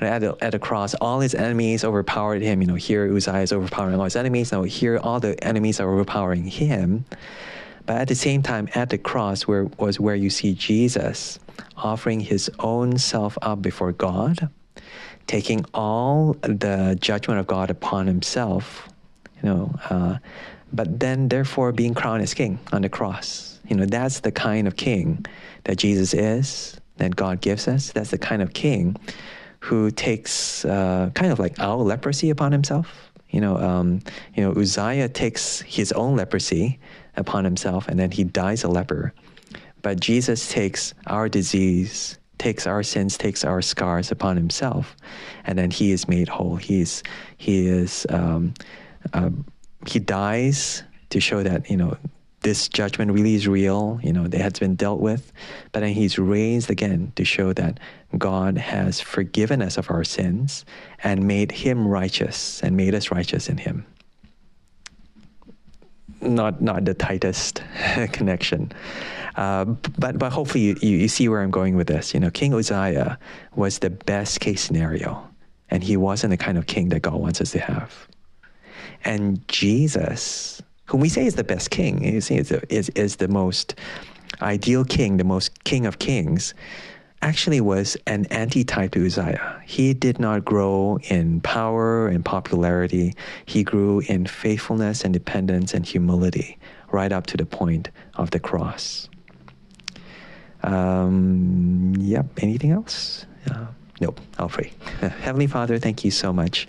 And 0.00 0.08
at 0.08 0.20
the, 0.20 0.36
at 0.44 0.52
the 0.52 0.58
cross, 0.58 0.94
all 0.94 1.20
his 1.20 1.34
enemies 1.34 1.84
overpowered 1.84 2.42
him. 2.42 2.60
You 2.60 2.68
know, 2.68 2.74
here 2.74 3.14
Uzziah 3.14 3.40
is 3.40 3.52
overpowering 3.52 3.96
all 3.96 4.04
his 4.04 4.16
enemies. 4.16 4.52
Now 4.52 4.62
here, 4.62 4.98
all 4.98 5.20
the 5.20 5.42
enemies 5.44 5.80
are 5.80 5.92
overpowering 5.92 6.44
him. 6.44 7.04
But 7.86 7.96
at 7.96 8.08
the 8.08 8.14
same 8.14 8.42
time, 8.42 8.68
at 8.74 8.90
the 8.90 8.98
cross 8.98 9.42
where 9.42 9.64
was 9.78 10.00
where 10.00 10.14
you 10.14 10.30
see 10.30 10.54
Jesus 10.54 11.38
offering 11.76 12.20
his 12.20 12.50
own 12.58 12.98
self 12.98 13.36
up 13.42 13.60
before 13.60 13.92
God, 13.92 14.48
taking 15.26 15.64
all 15.74 16.34
the 16.42 16.96
judgment 17.00 17.40
of 17.40 17.46
God 17.46 17.70
upon 17.70 18.06
himself, 18.06 18.88
you 19.42 19.48
know, 19.48 19.74
uh, 19.90 20.18
but 20.72 20.98
then 20.98 21.28
therefore 21.28 21.72
being 21.72 21.94
crowned 21.94 22.22
as 22.22 22.34
king 22.34 22.58
on 22.72 22.82
the 22.82 22.88
cross. 22.88 23.60
You 23.68 23.76
know, 23.76 23.86
that's 23.86 24.20
the 24.20 24.32
kind 24.32 24.66
of 24.66 24.76
king 24.76 25.24
that 25.64 25.76
Jesus 25.76 26.14
is, 26.14 26.80
that 26.96 27.16
God 27.16 27.40
gives 27.40 27.68
us. 27.68 27.92
That's 27.92 28.10
the 28.10 28.18
kind 28.18 28.42
of 28.42 28.52
king 28.52 28.96
who 29.60 29.90
takes 29.90 30.64
uh, 30.64 31.10
kind 31.14 31.32
of 31.32 31.38
like 31.38 31.58
our 31.58 31.76
leprosy 31.76 32.30
upon 32.30 32.52
himself. 32.52 33.10
You 33.30 33.40
know, 33.40 33.56
um, 33.56 34.00
you 34.34 34.44
know, 34.44 34.52
Uzziah 34.52 35.08
takes 35.08 35.60
his 35.62 35.90
own 35.92 36.16
leprosy 36.16 36.78
upon 37.16 37.44
himself, 37.44 37.88
and 37.88 37.98
then 37.98 38.10
he 38.10 38.24
dies 38.24 38.64
a 38.64 38.68
leper. 38.68 39.12
But 39.82 40.00
Jesus 40.00 40.48
takes 40.48 40.94
our 41.06 41.28
disease, 41.28 42.18
takes 42.38 42.66
our 42.66 42.82
sins, 42.82 43.18
takes 43.18 43.44
our 43.44 43.60
scars 43.62 44.10
upon 44.10 44.36
himself, 44.36 44.96
and 45.44 45.58
then 45.58 45.70
he 45.70 45.92
is 45.92 46.08
made 46.08 46.28
whole. 46.28 46.56
He 46.56 46.80
is, 46.80 47.02
he 47.36 47.66
is, 47.66 48.06
um, 48.08 48.54
uh, 49.12 49.30
he 49.86 49.98
dies 49.98 50.82
to 51.10 51.20
show 51.20 51.42
that 51.42 51.70
you 51.70 51.76
know 51.76 51.96
this 52.44 52.68
judgment 52.68 53.10
really 53.10 53.34
is 53.34 53.48
real. 53.48 53.98
You 54.02 54.12
know, 54.12 54.24
it 54.24 54.34
has 54.34 54.54
been 54.54 54.74
dealt 54.76 55.00
with, 55.00 55.32
but 55.72 55.80
then 55.80 55.94
he's 55.94 56.18
raised 56.18 56.70
again 56.70 57.12
to 57.16 57.24
show 57.24 57.52
that 57.54 57.80
God 58.16 58.56
has 58.58 59.00
forgiven 59.00 59.62
us 59.62 59.76
of 59.76 59.90
our 59.90 60.04
sins 60.04 60.64
and 61.02 61.26
made 61.26 61.50
him 61.50 61.88
righteous 61.88 62.62
and 62.62 62.76
made 62.76 62.94
us 62.94 63.10
righteous 63.10 63.48
in 63.48 63.58
him. 63.58 63.86
Not 66.24 66.60
not 66.60 66.84
the 66.84 66.94
tightest 66.94 67.62
connection. 68.12 68.72
Uh, 69.36 69.64
but 69.98 70.18
but 70.18 70.32
hopefully 70.32 70.64
you, 70.64 70.76
you, 70.80 71.08
see 71.08 71.28
where 71.28 71.42
I'm 71.42 71.50
going 71.50 71.76
with 71.76 71.88
this. 71.88 72.14
You 72.14 72.20
know, 72.20 72.30
King 72.30 72.54
Uzziah 72.54 73.18
was 73.56 73.80
the 73.80 73.90
best 73.90 74.40
case 74.40 74.62
scenario, 74.62 75.28
and 75.70 75.82
he 75.82 75.96
wasn't 75.96 76.30
the 76.30 76.36
kind 76.36 76.56
of 76.56 76.66
king 76.66 76.88
that 76.90 77.00
God 77.00 77.14
wants 77.14 77.40
us 77.40 77.50
to 77.52 77.58
have. 77.58 78.06
And 79.04 79.46
Jesus, 79.48 80.62
whom 80.86 81.00
we 81.00 81.08
say 81.08 81.26
is 81.26 81.34
the 81.34 81.44
best 81.44 81.70
king, 81.70 82.04
you 82.04 82.20
see, 82.20 82.36
is 82.36 82.52
is, 82.52 82.88
is 82.90 83.16
the 83.16 83.28
most 83.28 83.74
ideal 84.40 84.84
king, 84.84 85.16
the 85.16 85.24
most 85.24 85.64
king 85.64 85.84
of 85.84 85.98
kings, 85.98 86.54
actually 87.24 87.60
was 87.62 87.96
an 88.06 88.26
antitype 88.26 88.92
to 88.92 89.06
Uzziah. 89.06 89.62
He 89.64 89.94
did 89.94 90.18
not 90.18 90.44
grow 90.44 90.98
in 91.04 91.40
power 91.40 92.06
and 92.06 92.22
popularity. 92.22 93.14
He 93.46 93.64
grew 93.64 94.00
in 94.00 94.26
faithfulness 94.26 95.04
and 95.04 95.14
dependence 95.14 95.72
and 95.72 95.86
humility, 95.86 96.58
right 96.92 97.10
up 97.10 97.26
to 97.28 97.38
the 97.38 97.46
point 97.46 97.88
of 98.16 98.30
the 98.30 98.38
cross. 98.38 99.08
Um, 100.62 101.94
yep. 101.98 102.26
Anything 102.42 102.72
else? 102.72 103.24
Uh, 103.50 103.68
nope. 104.02 104.20
I'll 104.38 104.50
pray. 104.50 104.72
Heavenly 105.00 105.46
Father, 105.46 105.78
thank 105.78 106.04
you 106.04 106.10
so 106.10 106.30
much 106.30 106.68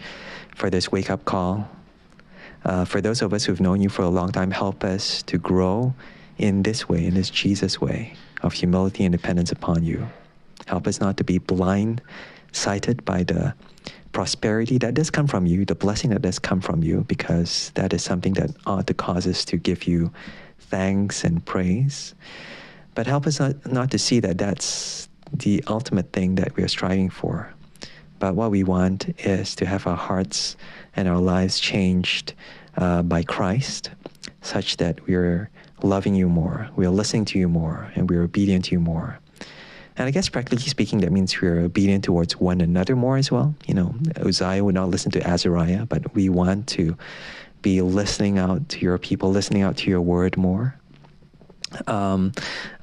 for 0.55 0.69
this 0.69 0.89
wake 0.89 1.09
up 1.09 1.25
call. 1.25 1.69
Uh, 2.63 2.85
for 2.85 3.01
those 3.01 3.21
of 3.21 3.33
us 3.33 3.43
who've 3.43 3.59
known 3.59 3.81
you 3.81 3.89
for 3.89 4.03
a 4.03 4.09
long 4.09 4.31
time, 4.31 4.51
help 4.51 4.85
us 4.85 5.21
to 5.23 5.37
grow 5.37 5.93
in 6.37 6.63
this 6.63 6.87
way, 6.87 7.05
in 7.05 7.13
this 7.13 7.29
Jesus 7.29 7.81
way 7.81 8.15
of 8.41 8.53
humility 8.53 9.03
and 9.03 9.11
dependence 9.11 9.51
upon 9.51 9.83
you. 9.83 10.07
Help 10.65 10.87
us 10.87 10.99
not 10.99 11.17
to 11.17 11.23
be 11.23 11.37
blind 11.37 12.01
sighted 12.51 13.03
by 13.05 13.23
the 13.23 13.53
prosperity 14.11 14.77
that 14.77 14.93
does 14.93 15.09
come 15.09 15.27
from 15.27 15.45
you, 15.45 15.65
the 15.65 15.75
blessing 15.75 16.09
that 16.09 16.21
does 16.21 16.39
come 16.39 16.61
from 16.61 16.81
you, 16.81 17.03
because 17.07 17.71
that 17.75 17.93
is 17.93 18.03
something 18.03 18.33
that 18.33 18.49
ought 18.65 18.87
to 18.87 18.93
cause 18.93 19.27
us 19.27 19.43
to 19.45 19.57
give 19.57 19.83
you 19.83 20.11
thanks 20.57 21.23
and 21.23 21.45
praise. 21.45 22.15
But 22.95 23.07
help 23.07 23.27
us 23.27 23.39
not, 23.39 23.69
not 23.69 23.91
to 23.91 23.99
see 23.99 24.21
that 24.21 24.37
that's 24.37 25.09
the 25.33 25.63
ultimate 25.67 26.13
thing 26.13 26.35
that 26.35 26.55
we 26.55 26.63
are 26.63 26.69
striving 26.69 27.09
for. 27.09 27.53
But 28.19 28.35
what 28.35 28.51
we 28.51 28.63
want 28.63 29.13
is 29.19 29.55
to 29.55 29.65
have 29.65 29.85
our 29.85 29.97
hearts 29.97 30.55
and 30.95 31.07
our 31.07 31.19
lives 31.19 31.59
changed 31.59 32.33
uh, 32.77 33.01
by 33.01 33.23
Christ, 33.23 33.91
such 34.41 34.77
that 34.77 35.05
we 35.05 35.15
are 35.15 35.49
loving 35.83 36.15
you 36.15 36.29
more, 36.29 36.69
we 36.75 36.85
are 36.85 36.89
listening 36.89 37.25
to 37.25 37.39
you 37.39 37.49
more, 37.49 37.91
and 37.95 38.09
we 38.09 38.15
are 38.15 38.23
obedient 38.23 38.65
to 38.65 38.71
you 38.71 38.79
more. 38.79 39.19
And 39.97 40.07
I 40.07 40.11
guess 40.11 40.27
practically 40.27 40.67
speaking, 40.67 40.99
that 40.99 41.11
means 41.11 41.39
we're 41.41 41.59
obedient 41.59 42.03
towards 42.03 42.37
one 42.37 42.61
another 42.61 42.95
more 42.95 43.17
as 43.17 43.31
well. 43.31 43.55
You 43.65 43.73
know, 43.73 43.95
Uzziah 44.17 44.63
would 44.63 44.75
not 44.75 44.89
listen 44.89 45.11
to 45.11 45.25
Azariah, 45.25 45.85
but 45.85 46.13
we 46.13 46.29
want 46.29 46.67
to 46.69 46.97
be 47.61 47.81
listening 47.81 48.37
out 48.37 48.67
to 48.69 48.79
your 48.79 48.97
people, 48.97 49.31
listening 49.31 49.61
out 49.61 49.77
to 49.77 49.89
your 49.89 50.01
word 50.01 50.37
more 50.37 50.75
um, 51.87 52.31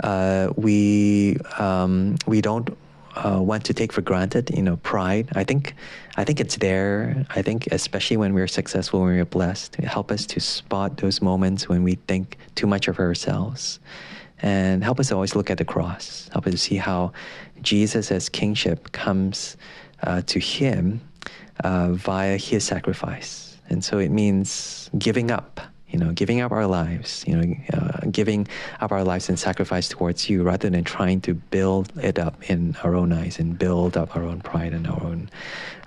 uh, 0.01 0.53
we 0.57 1.37
um, 1.59 2.17
we 2.27 2.41
don't 2.41 2.77
uh, 3.17 3.41
want 3.41 3.65
to 3.67 3.75
take 3.75 3.93
for 3.93 4.01
granted, 4.01 4.51
you 4.55 4.63
know, 4.63 4.77
pride. 4.79 5.29
I 5.35 5.45
think, 5.45 5.75
I 6.17 6.25
think 6.25 6.41
it's 6.41 6.57
there. 6.57 7.27
I 7.31 7.43
think, 7.43 7.67
especially 7.69 8.17
when 8.17 8.33
we're 8.33 8.49
successful, 8.49 9.01
when 9.01 9.11
we're 9.11 9.25
blessed, 9.25 9.77
help 9.77 10.11
us 10.11 10.27
to 10.27 10.41
spot 10.41 10.97
those 10.97 11.21
moments 11.21 11.69
when 11.69 11.83
we 11.83 11.97
think 12.07 12.39
too 12.55 12.67
much 12.67 12.89
of 12.89 12.99
ourselves, 12.99 13.81
and 14.43 14.85
help 14.85 15.01
us 15.01 15.13
always 15.13 15.35
look 15.35 15.51
at 15.51 15.59
the 15.59 15.65
cross. 15.65 16.29
Help 16.33 16.47
us 16.47 16.53
to 16.53 16.59
see 16.59 16.77
how 16.77 17.13
Jesus, 17.63 18.11
as 18.11 18.29
kingship, 18.29 18.93
comes 18.93 19.57
uh, 20.03 20.23
to 20.27 20.39
Him 20.39 21.01
uh, 21.65 21.93
via 21.93 22.37
His 22.37 22.65
sacrifice, 22.65 23.57
and 23.69 23.85
so 23.85 23.99
it 23.99 24.11
means 24.11 24.91
giving 24.99 25.31
up 25.31 25.61
you 25.93 25.99
know, 25.99 26.11
giving 26.13 26.41
up 26.41 26.51
our 26.53 26.67
lives, 26.67 27.23
you 27.27 27.37
know, 27.37 27.55
uh, 27.75 28.07
giving 28.11 28.49
up 28.81 28.91
our 28.93 29.05
lives 29.05 29.29
and 29.29 29.39
sacrifice 29.39 29.89
towards 29.89 30.29
you 30.29 30.43
rather 30.43 30.71
than 30.71 30.85
trying 30.85 31.21
to 31.21 31.35
build 31.35 31.93
it 32.03 32.19
up 32.19 32.51
in 32.51 32.75
our 32.83 32.95
own 32.95 33.13
eyes 33.13 33.39
and 33.39 33.59
build 33.59 33.95
up 33.95 34.17
our 34.17 34.25
own 34.25 34.41
pride 34.41 34.73
and 34.73 34.87
our 34.87 35.03
own 35.03 35.29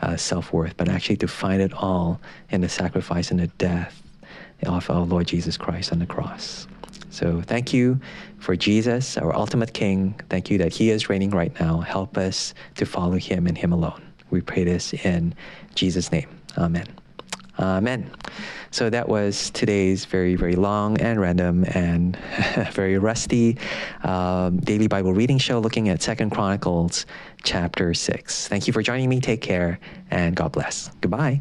uh, 0.02 0.16
self 0.16 0.54
worth, 0.54 0.78
but 0.78 0.88
actually 0.88 1.18
to 1.18 1.28
find 1.28 1.60
it 1.60 1.74
all 1.74 2.22
in 2.52 2.62
the 2.62 2.70
sacrifice 2.70 3.32
and 3.32 3.40
the 3.40 3.48
death 3.58 4.04
of 4.68 4.90
our 4.92 5.02
Lord 5.02 5.26
Jesus 5.26 5.58
Christ 5.58 5.92
on 5.92 5.98
the 5.98 6.06
cross. 6.06 6.68
So 7.16 7.42
thank 7.42 7.72
you 7.72 7.98
for 8.40 8.58
Jesus, 8.58 9.18
our 9.18 9.34
ultimate 9.34 9.74
King. 9.74 10.20
Thank 10.30 10.52
you 10.52 10.58
that 10.58 10.74
He 10.74 10.90
is 10.90 11.08
reigning 11.08 11.30
right 11.30 11.58
now. 11.62 11.80
Help 11.80 12.18
us 12.18 12.54
to 12.76 12.86
follow 12.86 13.16
Him 13.16 13.48
and 13.48 13.58
Him 13.58 13.72
alone. 13.72 14.02
We 14.32 14.42
pray 14.42 14.66
this 14.66 14.94
in 14.94 15.34
Jesus' 15.76 16.12
name. 16.12 16.28
Amen. 16.58 16.88
Amen. 17.58 18.12
So 18.72 18.90
that 18.90 19.08
was 19.08 19.50
today's 19.52 20.04
very, 20.04 20.36
very 20.36 20.58
long 20.58 21.00
and 21.00 21.22
random 21.22 21.64
and 21.70 22.18
very 22.74 22.98
rusty 22.98 23.58
um, 24.04 24.58
daily 24.58 24.88
Bible 24.88 25.14
reading 25.14 25.38
show 25.38 25.60
looking 25.60 25.88
at 25.88 26.02
Second 26.02 26.32
Chronicles 26.32 27.06
chapter 27.46 27.94
6. 27.94 28.50
Thank 28.50 28.68
you 28.68 28.74
for 28.74 28.82
joining 28.82 29.08
me. 29.08 29.22
Take 29.22 29.40
care 29.40 29.80
and 30.12 30.36
God 30.36 30.52
bless. 30.52 30.90
Goodbye. 31.00 31.40